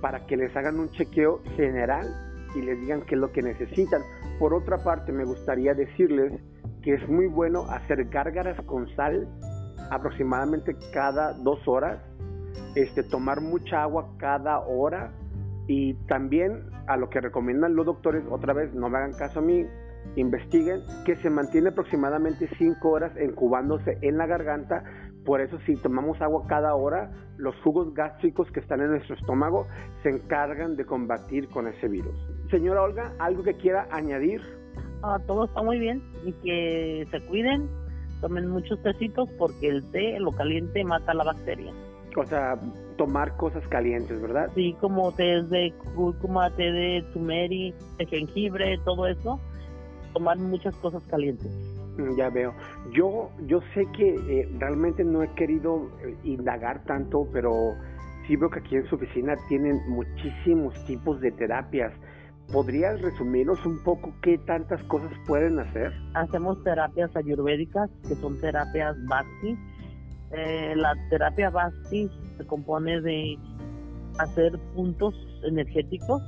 [0.01, 2.07] para que les hagan un chequeo general
[2.55, 4.03] y les digan qué es lo que necesitan.
[4.39, 6.33] Por otra parte, me gustaría decirles
[6.83, 9.29] que es muy bueno hacer gárgaras con sal
[9.91, 12.01] aproximadamente cada dos horas,
[12.75, 15.13] este, tomar mucha agua cada hora
[15.67, 19.43] y también a lo que recomiendan los doctores, otra vez no me hagan caso a
[19.43, 19.67] mí,
[20.17, 24.83] investiguen que se mantiene aproximadamente 5 horas incubándose en la garganta.
[25.29, 29.67] Por eso si tomamos agua cada hora, los jugos gástricos que están en nuestro estómago
[30.03, 32.17] se encargan de combatir con ese virus.
[32.51, 34.41] Señora Olga, ¿algo que quiera añadir?
[35.03, 37.69] Ah, todo está muy bien y que se cuiden,
[38.23, 41.75] tomen muchos tecitos porque el té, lo caliente, mata la bacteria.
[42.17, 42.59] O sea,
[42.97, 44.49] tomar cosas calientes, ¿verdad?
[44.55, 49.39] Sí, como té de cúrcuma, té de tumeri, de jengibre, todo eso.
[50.15, 51.68] Tomar muchas cosas calientes.
[51.99, 52.55] Mm, ya veo.
[52.93, 57.53] Yo, yo sé que eh, realmente no he querido eh, indagar tanto, pero
[58.27, 61.93] sí veo que aquí en su oficina tienen muchísimos tipos de terapias.
[62.53, 65.93] ¿Podrías resumirnos un poco qué tantas cosas pueden hacer?
[66.15, 69.59] Hacemos terapias ayurvédicas, que son terapias Bhakti.
[70.31, 72.09] Eh, la terapia Bhakti
[72.39, 73.37] se compone de
[74.19, 76.23] hacer puntos energéticos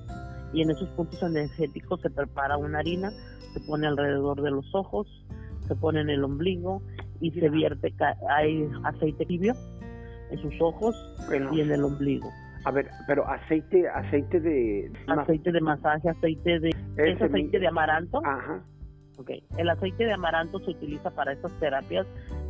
[0.53, 3.11] y en esos puntos energéticos se prepara una harina,
[3.53, 5.07] se pone alrededor de los ojos,
[5.71, 6.83] se pone en el ombligo
[7.21, 7.95] y se vierte
[8.29, 9.55] hay aceite tibio
[10.33, 10.97] en sus ojos
[11.53, 12.29] y en el ombligo.
[12.65, 14.91] A ver, pero aceite, aceite de...
[15.07, 16.71] Aceite de masaje, aceite de...
[16.97, 18.21] ¿Es aceite de amaranto?
[18.25, 18.65] Ajá.
[19.17, 22.07] Ok, el aceite de amaranto se utiliza para estas terapias,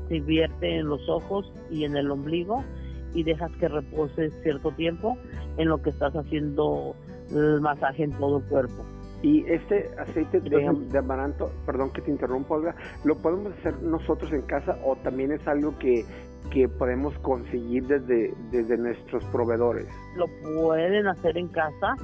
[0.08, 2.64] se vierte en los ojos y en el ombligo
[3.12, 5.18] y dejas que repose cierto tiempo
[5.58, 6.96] en lo que estás haciendo
[7.30, 8.82] el masaje en todo el cuerpo.
[9.22, 14.42] Y este aceite de, amaranto, perdón que te interrumpa, Olga, ¿lo podemos hacer nosotros en
[14.42, 16.06] casa o también es algo que,
[16.50, 19.86] que podemos conseguir desde, desde nuestros proveedores?
[20.16, 21.96] Lo pueden hacer en casa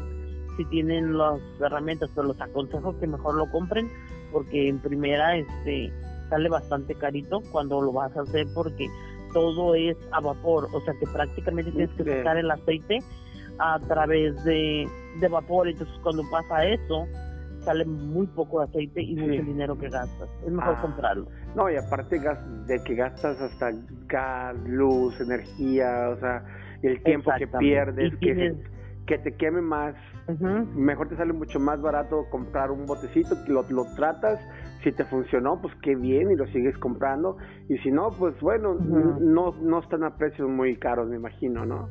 [0.59, 3.89] si tienen las herramientas, pero los aconsejo que mejor lo compren
[4.33, 5.93] porque en primera este
[6.29, 8.89] sale bastante carito cuando lo vas a hacer porque
[9.33, 12.99] todo es a vapor, o sea que prácticamente tienes que sacar el aceite
[13.59, 14.89] a través de,
[15.21, 17.07] de vapor, entonces cuando pasa eso,
[17.61, 20.29] sale muy poco aceite y mucho dinero que gastas.
[20.45, 20.83] Es mejor ah.
[20.83, 21.27] comprarlo.
[21.55, 23.71] No, y aparte de que gastas hasta
[24.07, 26.45] gas, luz, energía, o sea,
[26.83, 28.55] el tiempo que pierdes, que,
[29.07, 29.95] que te queme más,
[30.75, 34.41] mejor te sale mucho más barato comprar un botecito, lo, lo tratas,
[34.83, 37.37] si te funcionó, pues qué bien y lo sigues comprando,
[37.69, 41.89] y si no, pues bueno, no, no están a precios muy caros, me imagino, ¿no?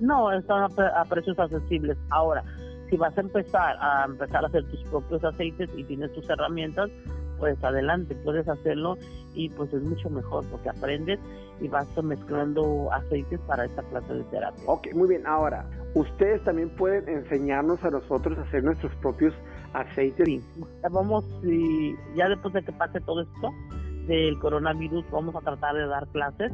[0.00, 1.96] No, están a, precios accesibles.
[2.10, 2.42] Ahora,
[2.90, 6.90] si vas a empezar a empezar a hacer tus propios aceites y tienes tus herramientas,
[7.38, 8.96] pues adelante, puedes hacerlo
[9.34, 11.18] y pues es mucho mejor porque aprendes
[11.60, 14.64] y vas mezclando aceites para esta clase de terapia.
[14.66, 15.26] Ok, muy bien.
[15.26, 19.34] Ahora, ustedes también pueden enseñarnos a nosotros a hacer nuestros propios
[19.72, 20.26] aceites.
[20.26, 20.42] Sí,
[20.90, 23.50] vamos, y ya después de que pase todo esto
[24.06, 26.52] del coronavirus, vamos a tratar de dar clases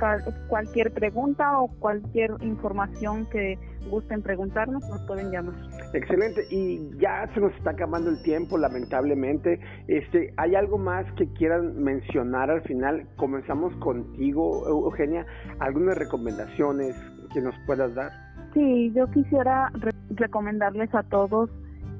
[0.48, 3.58] cualquier pregunta o cualquier información que
[3.88, 5.54] gusten preguntarnos, nos pueden llamar.
[5.92, 9.60] Excelente, y ya se nos está acabando el tiempo, lamentablemente.
[9.88, 13.08] Este, ¿Hay algo más que quieran mencionar al final?
[13.16, 15.26] Comenzamos contigo, Eugenia.
[15.60, 16.94] ¿Algunas recomendaciones
[17.32, 18.10] que nos puedas dar?
[18.54, 19.72] Sí, yo quisiera
[20.10, 21.50] recomendarles a todos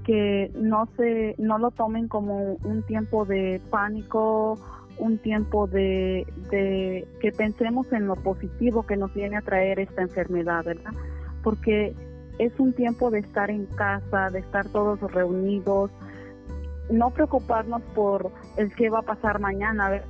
[0.04, 4.58] que no se no lo tomen como un tiempo de pánico
[4.98, 10.02] un tiempo de, de, que pensemos en lo positivo que nos viene a traer esta
[10.02, 10.92] enfermedad, ¿verdad?
[11.42, 11.94] Porque
[12.38, 15.90] es un tiempo de estar en casa, de estar todos reunidos,
[16.90, 20.02] no preocuparnos por el qué va a pasar mañana,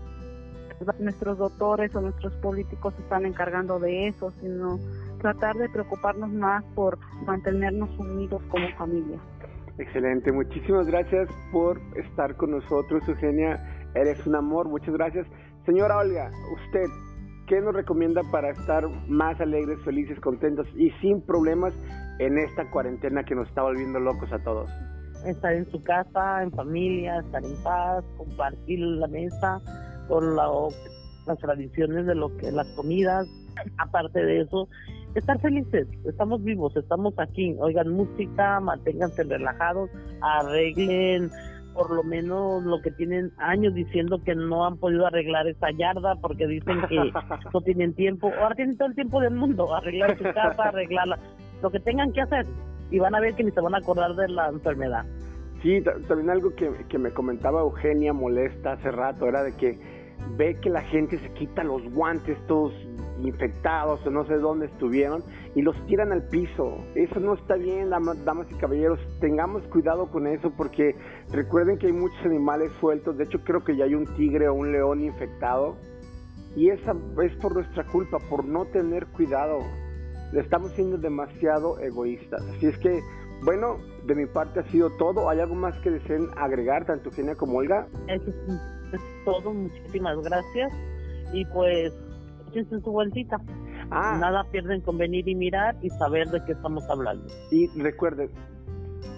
[0.98, 4.78] nuestros doctores o nuestros políticos se están encargando de eso, sino
[5.22, 9.18] tratar de preocuparnos más por mantenernos unidos como familia.
[9.78, 13.56] Excelente, muchísimas gracias por estar con nosotros, Eugenia.
[13.94, 15.26] Eres un amor, muchas gracias.
[15.64, 16.30] Señora Olga,
[16.66, 16.86] usted,
[17.46, 21.72] ¿qué nos recomienda para estar más alegres, felices, contentos y sin problemas
[22.18, 24.68] en esta cuarentena que nos está volviendo locos a todos?
[25.24, 29.60] Estar en su casa, en familia, estar en paz, compartir la mesa
[30.08, 33.26] con las tradiciones de lo que las comidas.
[33.78, 34.68] Aparte de eso,
[35.18, 41.30] estar felices, estamos vivos, estamos aquí, oigan música, manténganse relajados, arreglen
[41.74, 46.16] por lo menos lo que tienen años diciendo que no han podido arreglar esa yarda
[46.16, 46.96] porque dicen que
[47.54, 51.18] no tienen tiempo, ahora tienen todo el tiempo del mundo, arreglar su casa, arreglarla,
[51.62, 52.46] lo que tengan que hacer
[52.90, 55.04] y van a ver que ni se van a acordar de la enfermedad.
[55.62, 59.78] Sí, también algo que, que me comentaba Eugenia molesta hace rato era de que
[60.36, 62.72] ve que la gente se quita los guantes todos
[63.20, 65.22] infectados o no sé dónde estuvieron
[65.54, 66.78] y los tiran al piso.
[66.94, 68.98] Eso no está bien, damas, y caballeros.
[69.20, 70.94] Tengamos cuidado con eso porque
[71.30, 73.16] recuerden que hay muchos animales sueltos.
[73.16, 75.76] De hecho, creo que ya hay un tigre o un león infectado.
[76.56, 79.58] Y esa es por nuestra culpa, por no tener cuidado.
[80.32, 82.42] Le estamos siendo demasiado egoístas.
[82.56, 83.00] Así es que,
[83.44, 85.28] bueno, de mi parte ha sido todo.
[85.28, 87.86] ¿Hay algo más que deseen agregar, tanto Genia como Olga?
[88.08, 88.30] Eso
[88.92, 89.52] es todo.
[89.52, 90.72] Muchísimas gracias.
[91.32, 91.92] Y pues
[92.60, 93.40] en su vueltita.
[93.90, 94.16] Ah.
[94.20, 97.26] Nada pierden con venir y mirar y saber de qué estamos hablando.
[97.50, 98.30] Y recuerden,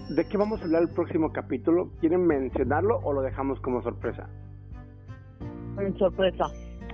[0.09, 1.91] ¿de qué vamos a hablar el próximo capítulo?
[1.99, 4.27] ¿Quieren mencionarlo o lo dejamos como sorpresa?
[5.79, 6.45] En sorpresa.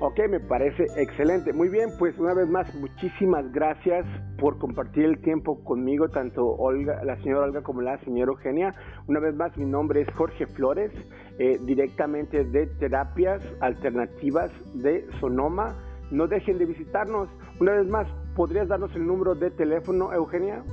[0.04, 1.54] Ok, me parece excelente.
[1.54, 4.04] Muy bien, pues una vez más, muchísimas gracias
[4.40, 8.74] por compartir el tiempo conmigo, tanto Olga, la señora Olga como la señora Eugenia.
[9.08, 10.92] Una vez más, mi nombre es Jorge Flores,
[11.38, 15.76] eh, directamente de Terapias Alternativas de Sonoma
[16.12, 17.30] no dejen de visitarnos.
[17.60, 20.64] Una vez más, ¿podrías darnos el número de teléfono, Eugenia?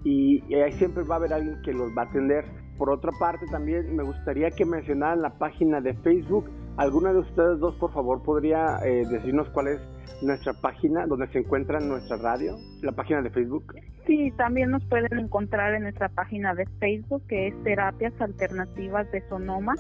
[0.04, 2.45] y, ahí siempre va a haber alguien que los va a atender.
[2.78, 6.50] Por otra parte, también me gustaría que mencionaran la página de Facebook.
[6.78, 9.82] ¿Alguna de ustedes dos, por favor, podría eh, decirnos cuál es
[10.24, 13.76] nuestra página donde se encuentra nuestra radio, la página de Facebook?
[14.08, 19.21] Sí, también nos pueden encontrar en nuestra página de Facebook, que es Terapias Alternativas de
[19.30, 19.76] Sonoma,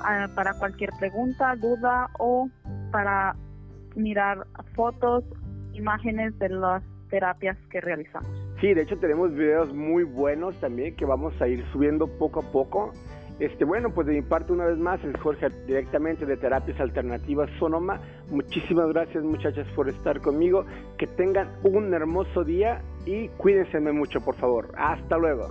[0.00, 2.48] ah, para cualquier pregunta, duda o
[2.90, 3.36] para
[3.94, 5.24] mirar fotos
[5.76, 8.28] imágenes de las terapias que realizamos.
[8.60, 12.52] Sí, de hecho tenemos videos muy buenos también que vamos a ir subiendo poco a
[12.52, 12.92] poco.
[13.38, 17.50] Este, bueno, pues de mi parte una vez más, el Jorge directamente de Terapias Alternativas
[17.58, 18.00] Sonoma.
[18.30, 20.64] Muchísimas gracias muchachas por estar conmigo.
[20.96, 24.72] Que tengan un hermoso día y cuídense mucho, por favor.
[24.76, 25.50] Hasta luego.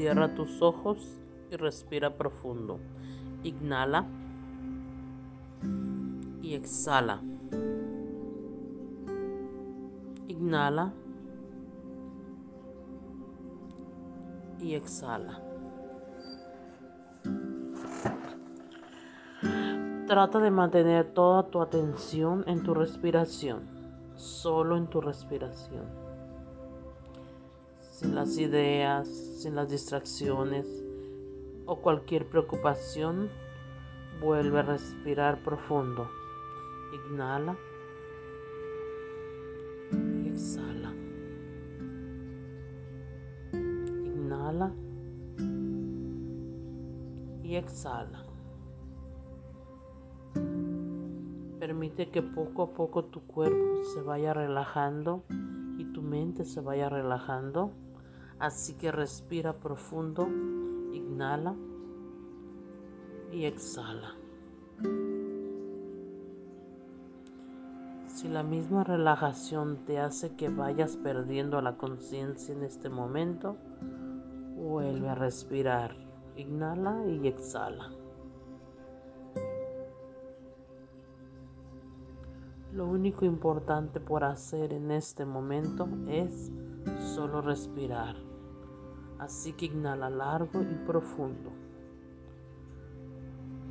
[0.00, 0.96] Cierra tus ojos
[1.50, 2.78] y respira profundo.
[3.42, 4.06] Inhala
[6.40, 7.20] y exhala.
[10.26, 10.94] Inhala
[14.58, 15.42] y exhala.
[20.06, 23.68] Trata de mantener toda tu atención en tu respiración,
[24.14, 25.84] solo en tu respiración,
[28.00, 30.66] sin las ideas, sin las distracciones
[31.66, 33.28] o cualquier preocupación,
[34.22, 36.08] vuelve a respirar profundo.
[37.10, 37.56] Inhala
[40.40, 40.92] exhala.
[43.52, 44.72] Inhala
[47.42, 48.24] y exhala.
[51.58, 55.24] Permite que poco a poco tu cuerpo se vaya relajando
[55.76, 57.72] y tu mente se vaya relajando.
[58.40, 60.26] Así que respira profundo
[60.92, 61.54] Inhala
[63.30, 64.14] y exhala.
[68.06, 73.56] Si la misma relajación te hace que vayas perdiendo la conciencia en este momento,
[74.56, 75.96] vuelve a respirar.
[76.36, 77.90] Inhala y exhala.
[82.72, 86.50] Lo único importante por hacer en este momento es
[87.14, 88.29] solo respirar.
[89.20, 91.50] Así que inhala largo y profundo.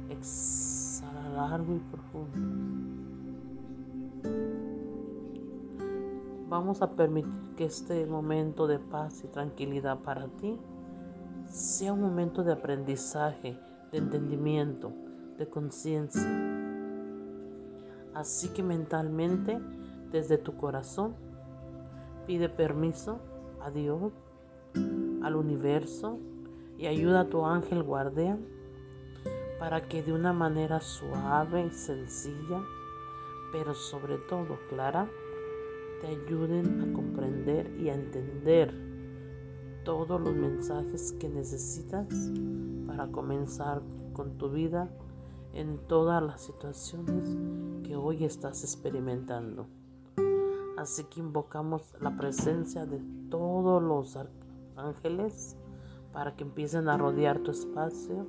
[0.07, 2.37] Exhala largo y profundo.
[6.47, 10.59] Vamos a permitir que este momento de paz y tranquilidad para ti
[11.47, 13.59] sea un momento de aprendizaje,
[13.91, 14.93] de entendimiento,
[15.39, 16.29] de conciencia.
[18.13, 19.59] Así que mentalmente,
[20.11, 21.15] desde tu corazón,
[22.27, 23.19] pide permiso
[23.61, 24.13] a Dios
[25.23, 26.19] al universo
[26.77, 28.45] y ayuda a tu ángel guardián
[29.59, 32.61] para que de una manera suave y sencilla
[33.51, 35.09] pero sobre todo, Clara,
[36.01, 38.73] te ayuden a comprender y a entender
[39.83, 42.07] todos los mensajes que necesitas
[42.85, 43.81] para comenzar
[44.13, 44.89] con tu vida
[45.53, 47.35] en todas las situaciones
[47.83, 49.67] que hoy estás experimentando.
[50.77, 54.15] Así que invocamos la presencia de todos los
[54.79, 55.57] ángeles
[56.11, 58.25] para que empiecen a rodear tu espacio,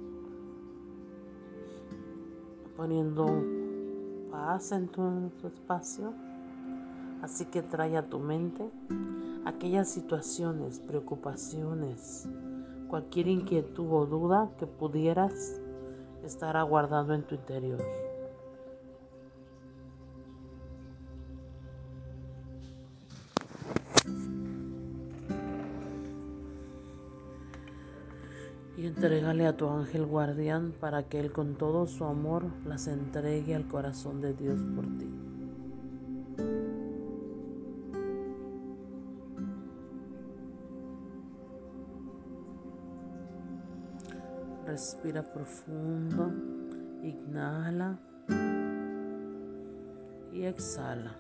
[2.76, 3.26] poniendo
[4.30, 6.12] paz en tu, espacio.
[7.22, 8.70] Así que trae a tu mente
[9.44, 12.28] aquellas situaciones, preocupaciones,
[12.88, 15.60] cualquier inquietud o duda que pudieras
[16.24, 18.09] estar aguardando en tu interior.
[28.90, 33.68] Entrégale a tu ángel guardián para que él con todo su amor las entregue al
[33.68, 35.08] corazón de Dios por ti.
[44.66, 46.32] Respira profundo,
[47.02, 47.98] inhala
[50.32, 51.14] y exhala.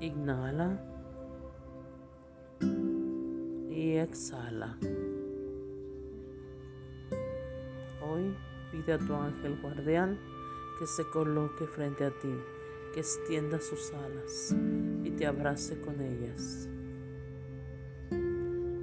[0.00, 0.91] Inhala
[4.02, 4.76] exhala.
[8.02, 8.34] Hoy
[8.70, 10.18] pide a tu ángel guardián
[10.78, 12.34] que se coloque frente a ti,
[12.94, 14.54] que extienda sus alas
[15.04, 16.68] y te abrace con ellas.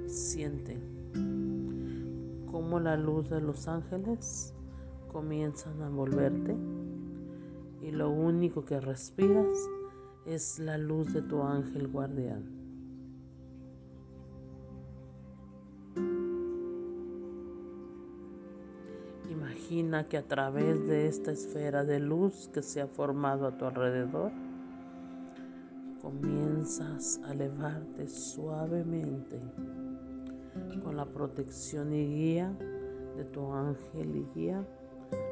[0.06, 0.78] Siente
[2.50, 4.54] cómo la luz de los ángeles
[5.08, 6.56] comienzan a envolverte
[7.82, 9.68] y lo único que respiras
[10.26, 12.59] es la luz de tu ángel guardián.
[19.80, 23.64] Imagina que a través de esta esfera de luz que se ha formado a tu
[23.64, 24.30] alrededor,
[26.02, 29.40] comienzas a elevarte suavemente
[30.84, 32.54] con la protección y guía
[33.16, 34.58] de tu ángel y guía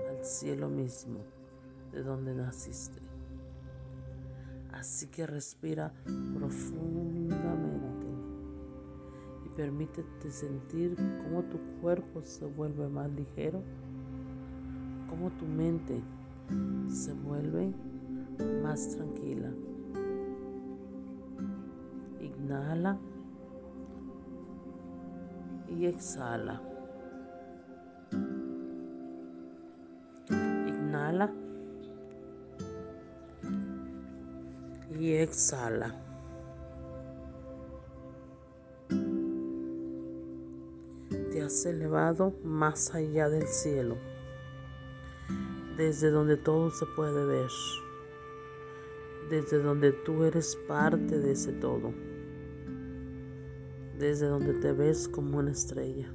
[0.08, 1.18] al cielo mismo
[1.92, 3.02] de donde naciste.
[4.72, 5.92] Así que respira
[6.34, 8.06] profundamente
[9.44, 13.62] y permítete sentir cómo tu cuerpo se vuelve más ligero
[15.08, 16.00] cómo tu mente
[16.90, 17.72] se vuelve
[18.62, 19.50] más tranquila.
[22.20, 22.98] Inhala
[25.68, 26.60] y exhala.
[30.30, 31.32] Inhala
[34.98, 35.94] y exhala.
[41.30, 43.96] Te has elevado más allá del cielo
[45.78, 47.50] desde donde todo se puede ver,
[49.30, 51.94] desde donde tú eres parte de ese todo,
[53.96, 56.12] desde donde te ves como una estrella.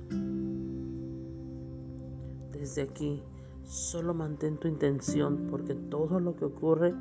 [2.51, 3.23] Desde aquí,
[3.63, 6.93] solo mantén tu intención porque todo lo que ocurre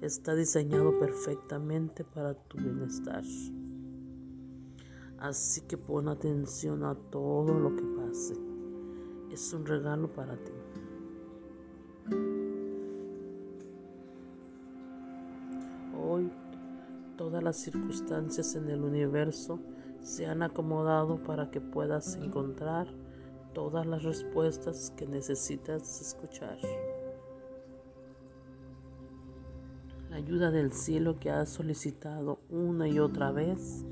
[0.00, 3.22] está diseñado perfectamente para tu bienestar.
[5.20, 8.34] Así que pon atención a todo lo que pase.
[9.30, 10.67] Es un regalo para ti.
[17.48, 19.58] Las circunstancias en el universo
[20.02, 22.88] se han acomodado para que puedas encontrar
[23.54, 26.58] todas las respuestas que necesitas escuchar.
[30.10, 33.86] La ayuda del cielo que has solicitado una y otra vez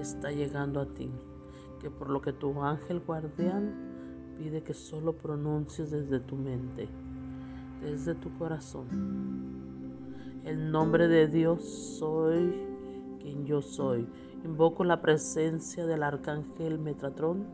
[0.00, 1.08] está llegando a ti,
[1.80, 6.88] que por lo que tu ángel guardián pide que solo pronuncies desde tu mente
[7.80, 8.88] desde tu corazón.
[10.44, 11.62] El nombre de Dios
[11.98, 12.75] soy
[13.26, 14.06] quien yo soy.
[14.44, 17.44] Invoco la presencia del arcángel Metatron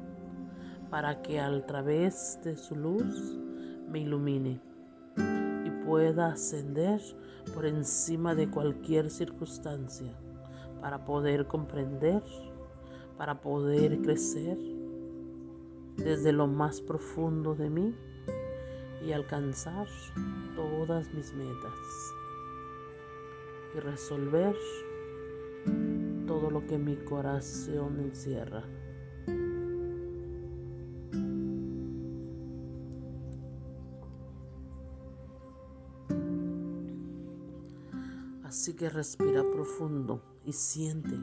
[0.90, 3.38] para que a través de su luz
[3.88, 4.60] me ilumine
[5.64, 7.00] y pueda ascender
[7.54, 10.12] por encima de cualquier circunstancia
[10.82, 12.22] para poder comprender,
[13.16, 14.58] para poder crecer
[15.96, 17.94] desde lo más profundo de mí
[19.02, 19.86] y alcanzar
[20.54, 21.72] todas mis metas
[23.74, 24.54] y resolver
[26.32, 28.64] todo lo que mi corazón encierra.
[38.44, 41.14] Así que respira profundo y siente.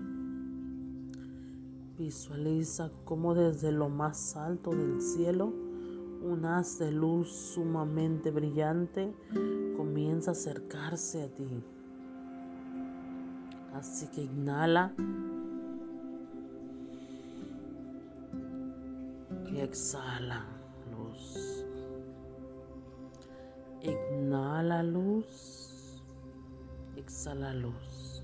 [1.98, 5.52] Visualiza cómo desde lo más alto del cielo
[6.22, 9.12] un haz de luz sumamente brillante
[9.76, 11.64] comienza a acercarse a ti.
[13.80, 14.92] Así que inhala
[19.50, 20.46] y exhala
[20.92, 21.66] luz.
[23.82, 26.04] Inhala luz,
[26.98, 28.22] exhala luz.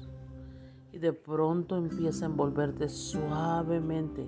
[0.91, 4.27] Y de pronto empieza a envolverte suavemente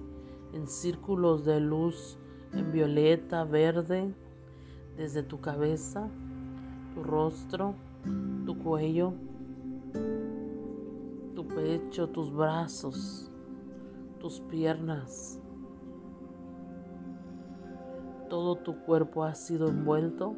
[0.53, 2.17] en círculos de luz
[2.53, 4.15] en violeta, verde,
[4.95, 6.07] desde tu cabeza,
[6.95, 7.75] tu rostro,
[8.45, 9.13] tu cuello,
[11.47, 13.31] pecho, tus brazos,
[14.19, 15.39] tus piernas.
[18.29, 20.35] Todo tu cuerpo ha sido envuelto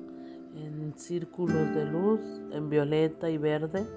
[0.55, 2.20] en círculos de luz,
[2.51, 3.88] en violeta y verde.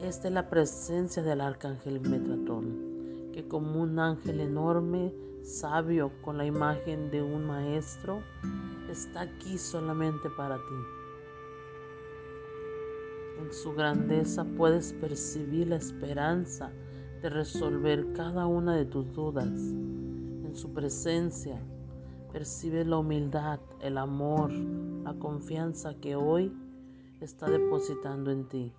[0.00, 6.44] Esta es la presencia del arcángel Metratón, que como un ángel enorme, sabio, con la
[6.44, 8.20] imagen de un maestro,
[8.90, 10.95] está aquí solamente para ti.
[13.38, 16.72] En su grandeza puedes percibir la esperanza
[17.22, 19.48] de resolver cada una de tus dudas.
[19.48, 21.60] En su presencia
[22.32, 26.52] percibes la humildad, el amor, la confianza que hoy
[27.20, 28.72] está depositando en ti.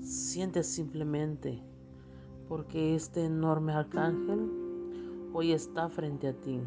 [0.00, 1.62] Siente simplemente
[2.48, 4.50] porque este enorme arcángel
[5.34, 6.60] hoy está frente a ti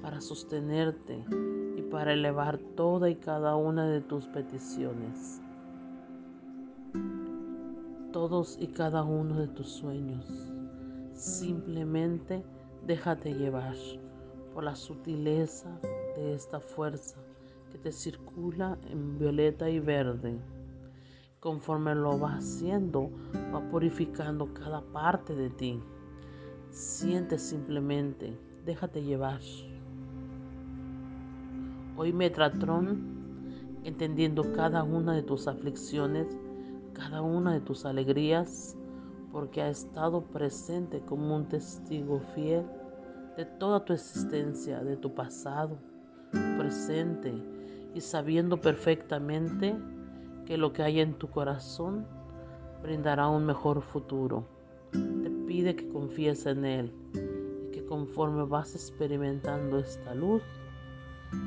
[0.00, 1.24] para sostenerte
[1.76, 5.41] y para elevar toda y cada una de tus peticiones.
[8.12, 10.26] Todos y cada uno de tus sueños.
[11.14, 12.44] Simplemente
[12.86, 13.74] déjate llevar
[14.52, 15.80] por la sutileza
[16.14, 17.16] de esta fuerza
[17.70, 20.38] que te circula en violeta y verde.
[21.40, 23.08] Conforme lo va haciendo,
[23.52, 25.80] va purificando cada parte de ti.
[26.70, 29.40] Siente simplemente, déjate llevar.
[31.96, 36.38] Hoy Metratron, entendiendo cada una de tus aflicciones,
[37.02, 38.76] cada una de tus alegrías,
[39.32, 42.64] porque ha estado presente como un testigo fiel
[43.36, 45.78] de toda tu existencia, de tu pasado,
[46.58, 47.34] presente,
[47.94, 49.74] y sabiendo perfectamente
[50.46, 52.06] que lo que hay en tu corazón
[52.82, 54.46] brindará un mejor futuro.
[54.92, 56.94] Te pide que confíes en Él
[57.66, 60.42] y que conforme vas experimentando esta luz,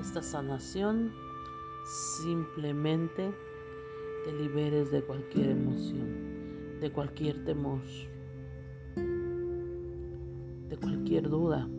[0.01, 1.13] esta sanación,
[2.23, 3.33] simplemente
[4.25, 7.81] te liberes de cualquier emoción, de cualquier temor,
[10.67, 11.69] de cualquier duda.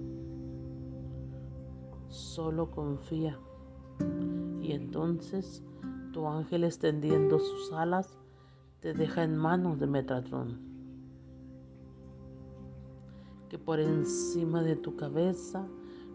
[2.09, 3.37] Solo confía
[4.63, 5.65] y entonces
[6.13, 8.17] tu ángel extendiendo sus alas
[8.79, 10.61] te deja en manos de Metatron,
[13.49, 15.67] que por encima de tu cabeza,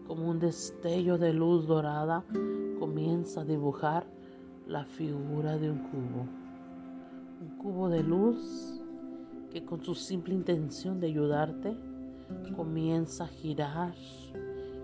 [0.06, 2.24] como un destello de luz dorada,
[2.78, 4.06] comienza a dibujar
[4.66, 6.26] la figura de un cubo.
[7.40, 8.80] Un cubo de luz
[9.50, 11.76] que con su simple intención de ayudarte
[12.56, 13.94] comienza a girar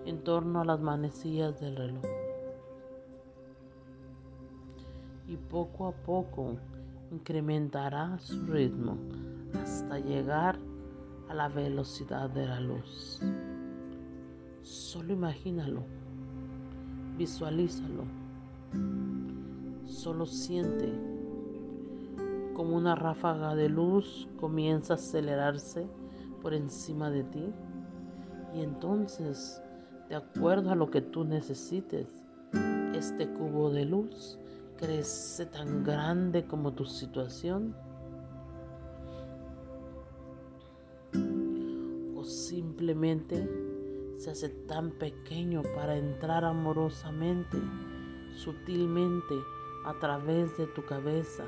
[0.05, 2.19] en torno a las manecillas del reloj.
[5.29, 6.57] y poco a poco
[7.11, 8.97] incrementará su ritmo
[9.61, 10.57] hasta llegar
[11.29, 13.21] a la velocidad de la luz.
[14.63, 15.83] Solo imagínalo,
[17.15, 18.05] visualízalo,
[19.89, 20.93] solo siente
[22.53, 25.87] como una ráfaga de luz comienza a acelerarse
[26.41, 27.53] por encima de ti
[28.53, 29.61] y entonces,
[30.09, 32.07] de acuerdo a lo que tú necesites,
[32.93, 34.39] este cubo de luz
[34.77, 37.75] crece tan grande como tu situación?
[42.15, 43.47] ¿O simplemente
[44.17, 47.57] se hace tan pequeño para entrar amorosamente,
[48.35, 49.35] sutilmente,
[49.85, 51.45] a través de tu cabeza,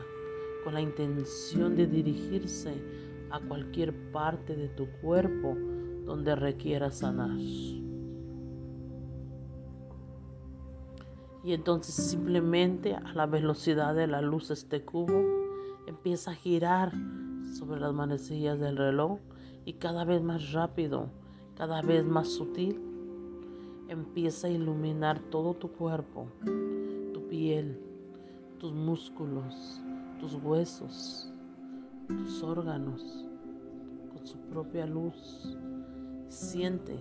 [0.63, 2.73] con la intención de dirigirse
[3.31, 5.55] a cualquier parte de tu cuerpo
[6.05, 7.37] donde requiera sanar?
[11.43, 15.23] Y entonces simplemente a la velocidad de la luz este cubo
[15.87, 16.93] empieza a girar
[17.57, 19.19] sobre las manecillas del reloj
[19.65, 21.09] y cada vez más rápido,
[21.55, 22.79] cada vez más sutil,
[23.87, 26.27] empieza a iluminar todo tu cuerpo,
[27.13, 27.79] tu piel,
[28.61, 29.81] tus músculos,
[30.19, 31.33] tus huesos,
[32.07, 33.25] tus órganos,
[34.13, 35.57] con su propia luz.
[36.27, 36.95] Siente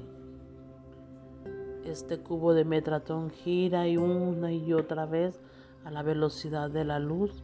[1.84, 5.38] este cubo de Metratón gira y una y otra vez
[5.84, 7.42] a la velocidad de la luz,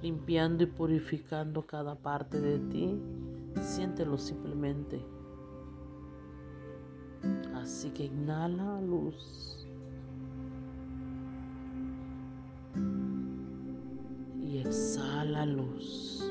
[0.00, 2.98] limpiando y purificando cada parte de ti.
[3.60, 5.04] Siéntelo simplemente.
[7.54, 9.57] Así que inhala luz.
[14.68, 16.22] Exhala luz.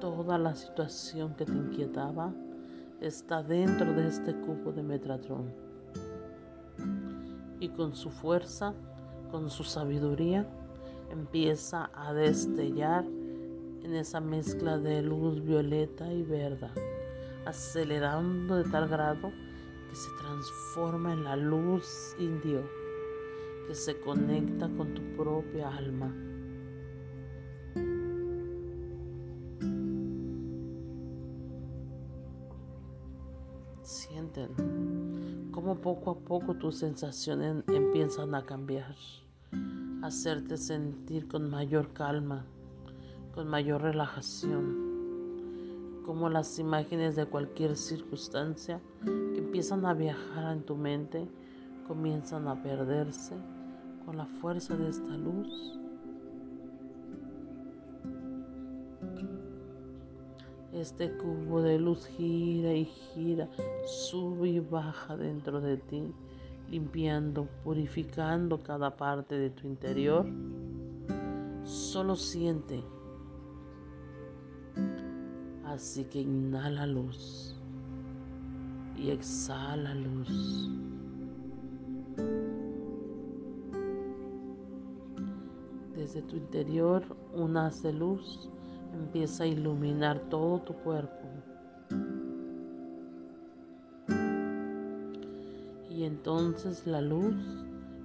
[0.00, 2.34] Toda la situación que te inquietaba
[3.00, 5.52] está dentro de este cubo de Metatron.
[7.60, 8.74] Y con su fuerza,
[9.30, 10.48] con su sabiduría,
[11.10, 16.70] empieza a destellar en esa mezcla de luz violeta y verde,
[17.46, 19.30] acelerando de tal grado
[19.88, 22.62] que se transforma en la luz indio
[23.66, 26.14] que se conecta con tu propia alma.
[33.82, 38.94] Sienten cómo poco a poco tus sensaciones empiezan a cambiar,
[40.02, 42.46] hacerte sentir con mayor calma
[43.38, 44.87] con mayor relajación,
[46.08, 51.28] como las imágenes de cualquier circunstancia que empiezan a viajar en tu mente
[51.86, 53.34] comienzan a perderse
[54.06, 55.78] con la fuerza de esta luz.
[60.72, 63.50] Este cubo de luz gira y gira,
[63.84, 66.14] sube y baja dentro de ti,
[66.70, 70.26] limpiando, purificando cada parte de tu interior.
[71.64, 72.82] Solo siente
[75.68, 77.54] Así que inhala luz
[78.96, 80.70] y exhala luz.
[85.94, 87.04] Desde tu interior,
[87.34, 88.48] un haz de luz
[88.94, 91.28] empieza a iluminar todo tu cuerpo.
[95.90, 97.34] Y entonces la luz,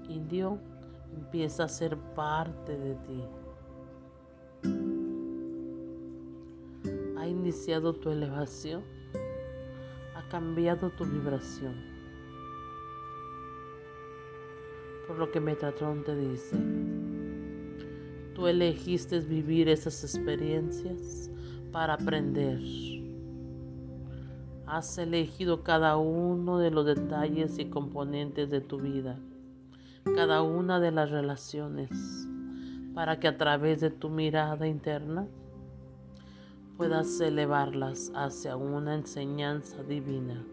[0.10, 0.58] indio,
[1.16, 3.24] empieza a ser parte de ti.
[7.44, 8.84] Iniciado tu elevación,
[10.16, 11.74] ha cambiado tu vibración.
[15.06, 16.56] Por lo que Metatron te dice,
[18.34, 21.30] tú elegiste vivir esas experiencias
[21.74, 22.62] para aprender.
[24.66, 29.20] Has elegido cada uno de los detalles y componentes de tu vida,
[30.16, 31.90] cada una de las relaciones,
[32.96, 35.28] para que a través de tu mirada interna
[36.78, 40.44] puedas elevarlas hacia una enseñanza divina,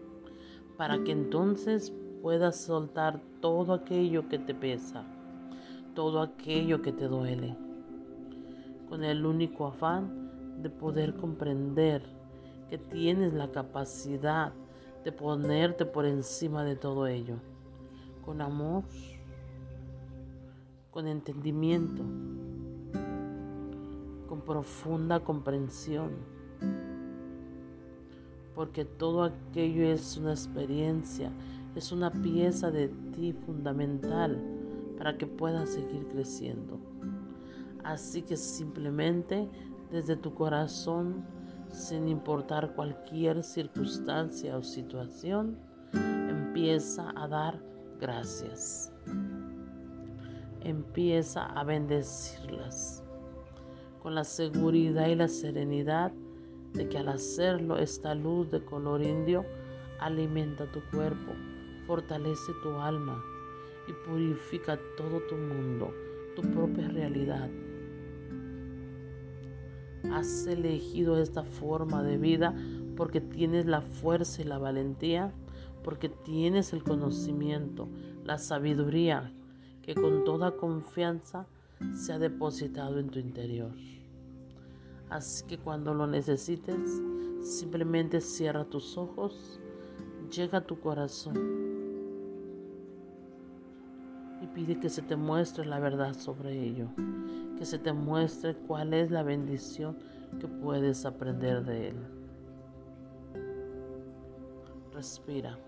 [0.77, 5.05] para que entonces puedas soltar todo aquello que te pesa,
[5.95, 7.57] todo aquello que te duele,
[8.89, 12.03] con el único afán de poder comprender
[12.68, 14.53] que tienes la capacidad
[15.05, 17.37] de ponerte por encima de todo ello,
[18.25, 18.85] con amor,
[20.91, 22.05] con entendimiento
[24.51, 26.11] profunda comprensión,
[28.57, 31.30] porque todo aquello es una experiencia,
[31.76, 34.42] es una pieza de ti fundamental
[34.98, 36.80] para que puedas seguir creciendo.
[37.84, 39.48] Así que simplemente
[39.92, 41.24] desde tu corazón,
[41.68, 45.59] sin importar cualquier circunstancia o situación,
[46.28, 47.62] empieza a dar
[48.01, 48.92] gracias.
[50.61, 53.05] Empieza a bendecirlas
[54.03, 56.12] con la seguridad y la serenidad
[56.72, 59.44] de que al hacerlo esta luz de color indio
[59.98, 61.32] alimenta tu cuerpo,
[61.86, 63.22] fortalece tu alma
[63.88, 65.92] y purifica todo tu mundo,
[66.34, 67.51] tu propia realidad.
[70.12, 72.55] Has elegido esta forma de vida
[72.96, 75.32] porque tienes la fuerza y la valentía,
[75.84, 77.88] porque tienes el conocimiento,
[78.24, 79.32] la sabiduría
[79.82, 81.46] que con toda confianza
[81.95, 83.72] se ha depositado en tu interior.
[85.09, 87.03] Así que cuando lo necesites,
[87.43, 89.61] simplemente cierra tus ojos,
[90.31, 91.37] llega a tu corazón
[94.41, 96.89] y pide que se te muestre la verdad sobre ello,
[97.59, 99.99] que se te muestre cuál es la bendición
[100.39, 101.97] que puedes aprender de él.
[104.93, 105.59] Respira,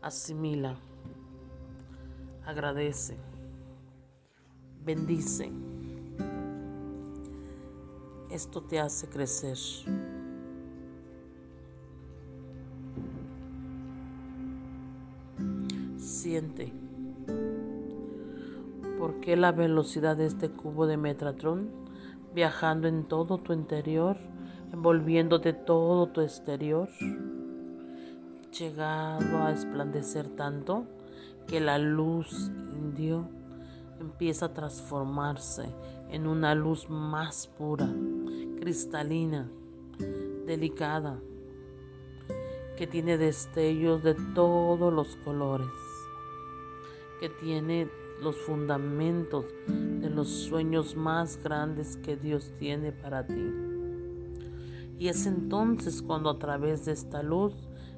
[0.00, 0.76] asimila,
[2.46, 3.31] agradece
[4.84, 5.50] bendice.
[8.30, 9.58] Esto te hace crecer.
[15.98, 16.72] Siente.
[18.98, 21.82] ¿Por qué la velocidad de este cubo de Metatron
[22.34, 24.16] viajando en todo tu interior,
[24.72, 26.88] envolviéndote todo tu exterior,
[28.58, 30.84] llegado a esplandecer tanto
[31.46, 33.28] que la luz indio
[34.02, 35.64] empieza a transformarse
[36.10, 37.88] en una luz más pura
[38.60, 39.50] cristalina,
[40.46, 41.18] delicada,
[42.76, 45.66] que tiene destellos de todos los colores,
[47.18, 47.88] que tiene
[48.20, 53.52] los fundamentos de los sueños más grandes que Dios tiene para ti.
[54.98, 57.54] Y es entonces cuando a través de esta luz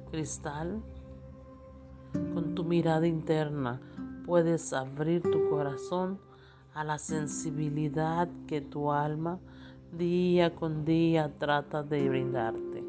[0.09, 0.81] cristal,
[2.33, 3.81] con tu mirada interna,
[4.25, 6.19] puedes abrir tu corazón
[6.73, 9.39] a la sensibilidad que tu alma
[9.97, 12.83] día con día trata de brindarte,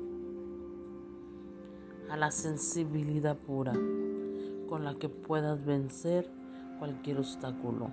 [2.11, 3.75] a la sensibilidad pura
[4.69, 6.29] con la que puedas vencer
[6.79, 7.91] cualquier obstáculo,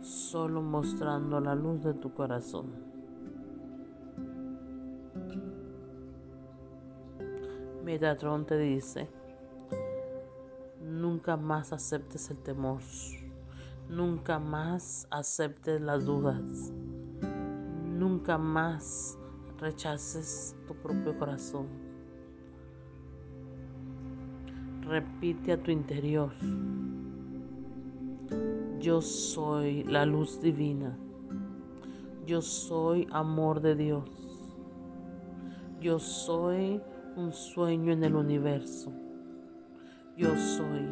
[0.00, 2.66] solo mostrando la luz de tu corazón.
[7.84, 9.08] Metatron te dice,
[10.82, 12.80] nunca más aceptes el temor,
[13.88, 16.72] nunca más aceptes las dudas,
[17.84, 19.18] nunca más
[19.58, 21.66] rechaces tu propio corazón.
[24.82, 26.32] Repite a tu interior,
[28.80, 30.98] yo soy la luz divina,
[32.26, 34.10] yo soy amor de Dios,
[35.80, 36.82] yo soy
[37.16, 38.92] un sueño en el universo.
[40.22, 40.86] Yo soy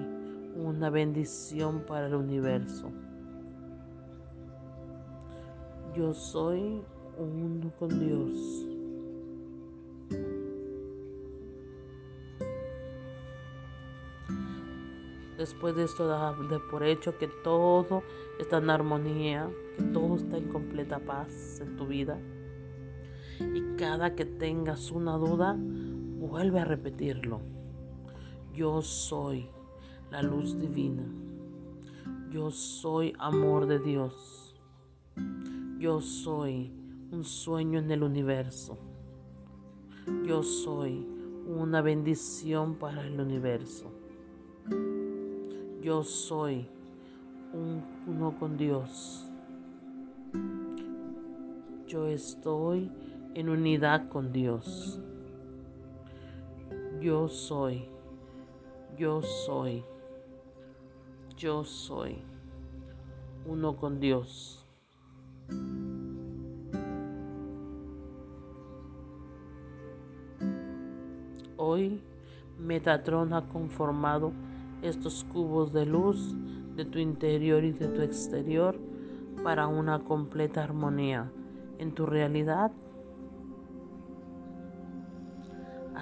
[0.57, 2.91] una bendición para el universo.
[5.95, 6.83] Yo soy
[7.17, 8.67] uno con Dios.
[15.39, 16.37] Después de esto, da
[16.69, 18.03] por hecho que todo
[18.41, 22.19] está en armonía, que todo está en completa paz en tu vida.
[23.39, 27.60] Y cada que tengas una duda, vuelve a repetirlo.
[28.55, 29.47] Yo soy
[30.11, 31.05] la luz divina.
[32.31, 34.55] Yo soy amor de Dios.
[35.79, 36.73] Yo soy
[37.13, 38.79] un sueño en el universo.
[40.25, 41.07] Yo soy
[41.47, 43.91] una bendición para el universo.
[45.83, 46.67] Yo soy
[48.07, 49.27] uno con Dios.
[51.87, 52.91] Yo estoy
[53.35, 55.01] en unidad con Dios.
[57.01, 57.85] Yo soy
[59.01, 59.83] yo soy,
[61.35, 62.19] yo soy
[63.47, 64.63] uno con Dios.
[71.57, 72.03] Hoy
[72.59, 74.33] Metatron ha conformado
[74.83, 76.35] estos cubos de luz
[76.77, 78.79] de tu interior y de tu exterior
[79.43, 81.33] para una completa armonía
[81.79, 82.71] en tu realidad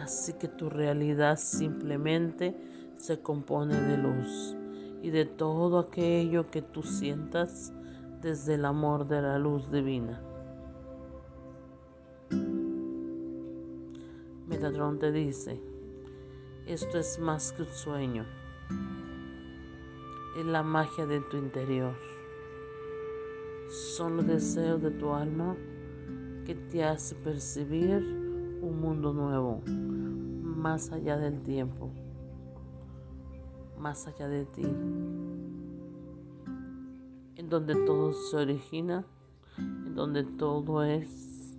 [0.02, 2.56] Así que tu realidad simplemente
[2.98, 4.56] se compone de luz
[5.02, 7.72] y de todo aquello que tú sientas
[8.20, 10.20] desde el amor de la luz divina.
[14.48, 15.60] Metatron te dice,
[16.66, 18.26] esto es más que un sueño,
[20.36, 21.94] es la magia de tu interior,
[23.68, 25.56] son los deseos de tu alma
[26.44, 28.02] que te hace percibir
[28.60, 31.92] un mundo nuevo, más allá del tiempo
[33.78, 34.62] más allá de ti,
[37.36, 39.04] en donde todo se origina,
[39.58, 41.56] en donde todo es,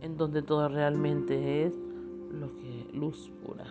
[0.00, 1.74] en donde todo realmente es
[2.30, 3.66] lo que luz pura,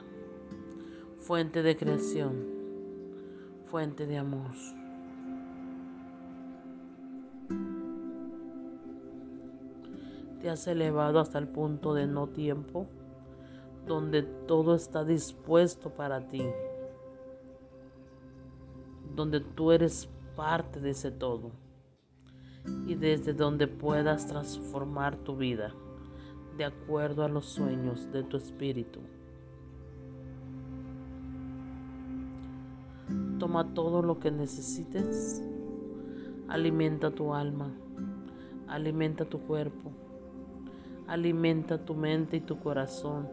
[1.18, 2.46] fuente de creación,
[3.66, 4.52] fuente de amor.
[10.42, 12.88] Te has elevado hasta el punto de no tiempo
[13.86, 16.44] donde todo está dispuesto para ti,
[19.16, 21.52] donde tú eres parte de ese todo
[22.88, 25.74] y desde donde puedas transformar tu vida
[26.58, 29.00] de acuerdo a los sueños de tu espíritu.
[33.40, 35.44] Toma todo lo que necesites,
[36.48, 37.72] alimenta tu alma,
[38.68, 39.92] alimenta tu cuerpo,
[41.08, 43.28] alimenta tu mente y tu corazón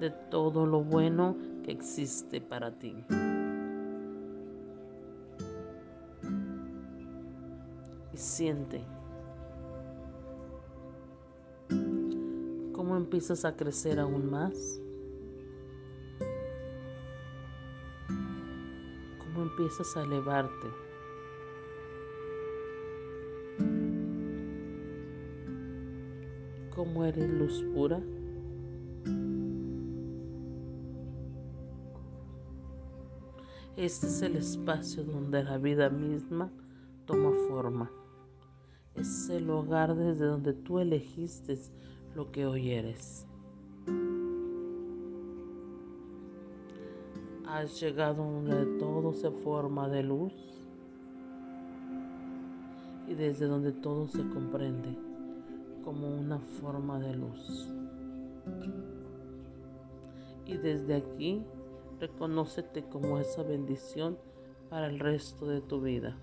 [0.00, 3.04] de todo lo bueno que existe para ti.
[8.12, 8.84] Y siente
[12.84, 14.80] cómo empiezas a crecer aún más.
[19.18, 20.68] Cómo empiezas a elevarte.
[26.74, 28.00] Cómo eres luz pura.
[33.76, 36.48] Este es el espacio donde la vida misma
[37.06, 37.90] toma forma.
[38.94, 41.58] Es el hogar desde donde tú elegiste
[42.14, 43.26] lo que hoy eres.
[47.48, 50.32] Has llegado donde todo se forma de luz
[53.08, 54.96] y desde donde todo se comprende
[55.82, 57.68] como una forma de luz.
[60.46, 61.44] Y desde aquí
[62.06, 64.18] reconócete como esa bendición
[64.68, 66.16] para el resto de tu vida.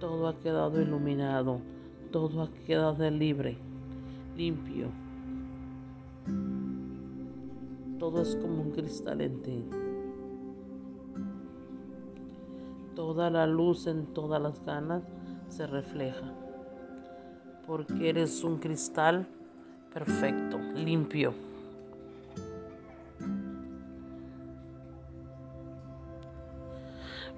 [0.00, 1.60] Todo ha quedado iluminado,
[2.10, 3.58] todo ha quedado libre
[4.36, 4.88] limpio.
[8.00, 9.64] Todo es como un cristal en ti.
[12.96, 15.04] Toda la luz en todas las ganas
[15.48, 16.47] se refleja.
[17.68, 19.28] Porque eres un cristal
[19.94, 21.32] perfecto, limpio.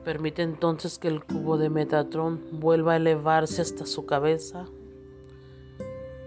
[0.04, 4.66] Permite entonces que el cubo de Metatron vuelva a elevarse hasta su cabeza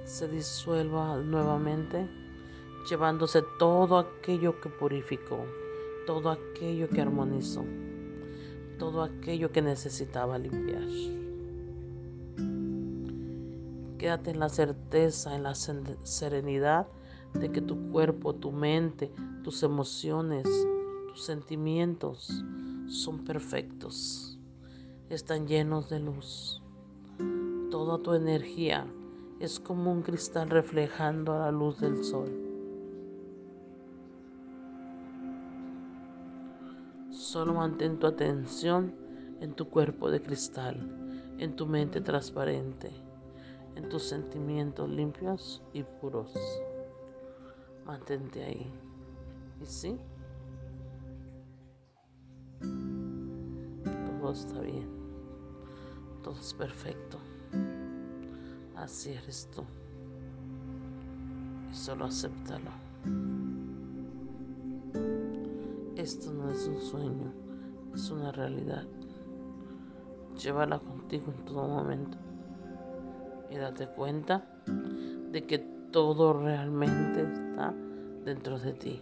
[0.06, 2.08] se disuelva nuevamente,
[2.90, 5.46] llevándose todo aquello que purificó,
[6.06, 7.66] todo aquello que armonizó,
[8.78, 11.23] todo aquello que necesitaba limpiar.
[14.04, 16.88] Quédate en la certeza, en la serenidad
[17.34, 19.14] de que tu cuerpo, tu mente,
[19.46, 20.46] tus emociones,
[21.08, 22.44] tus sentimientos
[22.88, 24.38] son perfectos,
[25.10, 26.62] están llenos de luz.
[27.72, 28.86] Toda tu energía
[29.40, 32.30] es como un cristal reflejando a la luz del sol.
[37.10, 38.94] Solo mantén tu atención
[39.40, 42.92] en tu cuerpo de cristal, en tu mente transparente,
[43.76, 46.34] en tus sentimientos limpios y puros.
[47.86, 48.72] Mantente ahí.
[49.62, 49.98] ¿Y sí?
[54.22, 54.88] Todo está bien.
[56.24, 57.18] Todo es perfecto.
[58.76, 59.64] Así eres tú.
[61.70, 62.72] Y solo acéptalo.
[65.96, 67.34] Esto no es un sueño,
[67.94, 68.86] es una realidad.
[70.42, 72.18] Llévala contigo en todo momento.
[73.54, 74.44] Y date cuenta
[75.32, 75.60] de que
[75.92, 77.72] todo realmente está
[78.26, 79.02] dentro de ti.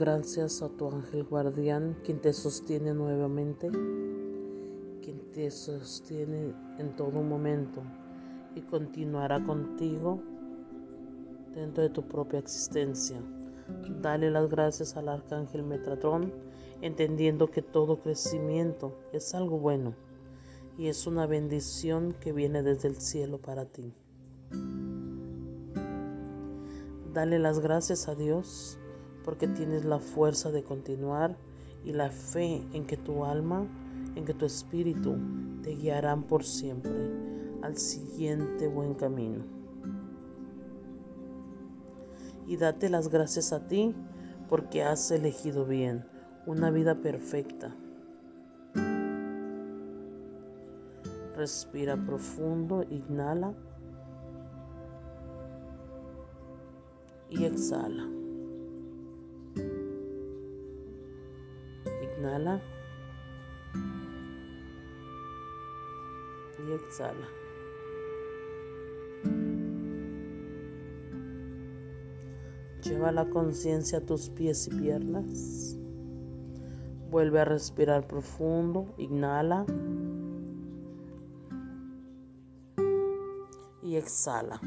[0.00, 3.68] Gracias a tu ángel guardián, quien te sostiene nuevamente,
[5.02, 7.82] quien te sostiene en todo momento
[8.54, 10.22] y continuará contigo
[11.54, 13.20] dentro de tu propia existencia.
[14.00, 16.32] Dale las gracias al arcángel Metatron,
[16.80, 19.94] entendiendo que todo crecimiento es algo bueno
[20.78, 23.92] y es una bendición que viene desde el cielo para ti.
[27.12, 28.79] Dale las gracias a Dios
[29.24, 31.36] porque tienes la fuerza de continuar
[31.84, 33.66] y la fe en que tu alma,
[34.14, 35.16] en que tu espíritu
[35.62, 36.92] te guiarán por siempre
[37.62, 39.44] al siguiente buen camino.
[42.46, 43.94] Y date las gracias a ti
[44.48, 46.04] porque has elegido bien
[46.46, 47.74] una vida perfecta.
[51.36, 53.54] Respira profundo, inhala
[57.30, 58.19] y exhala.
[62.40, 62.60] Inhala.
[66.58, 67.28] Y exhala.
[72.82, 75.76] Lleva la conciencia a tus pies y piernas.
[77.10, 78.86] Vuelve a respirar profundo.
[78.96, 79.66] Inhala.
[83.82, 84.60] Y exhala.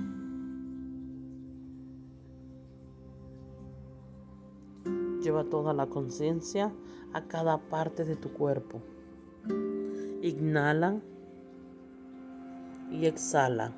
[5.24, 6.74] Lleva toda la conciencia
[7.14, 8.82] a cada parte de tu cuerpo.
[10.22, 11.00] Inhala
[12.92, 13.72] y exhala.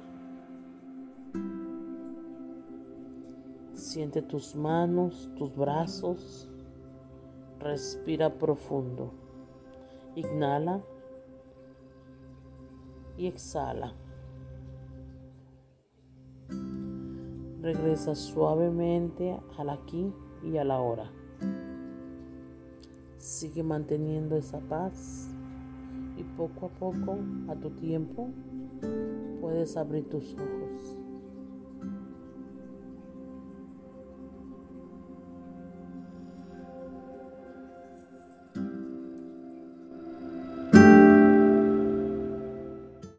[3.73, 6.49] Siente tus manos, tus brazos.
[7.59, 9.13] Respira profundo.
[10.15, 10.81] Inhala
[13.17, 13.93] y exhala.
[17.61, 20.11] Regresa suavemente al aquí
[20.43, 21.11] y a la hora.
[23.25, 25.31] Sigue manteniendo esa paz
[26.15, 27.17] y poco a poco,
[27.49, 28.29] a tu tiempo,
[29.41, 30.94] puedes abrir tus ojos.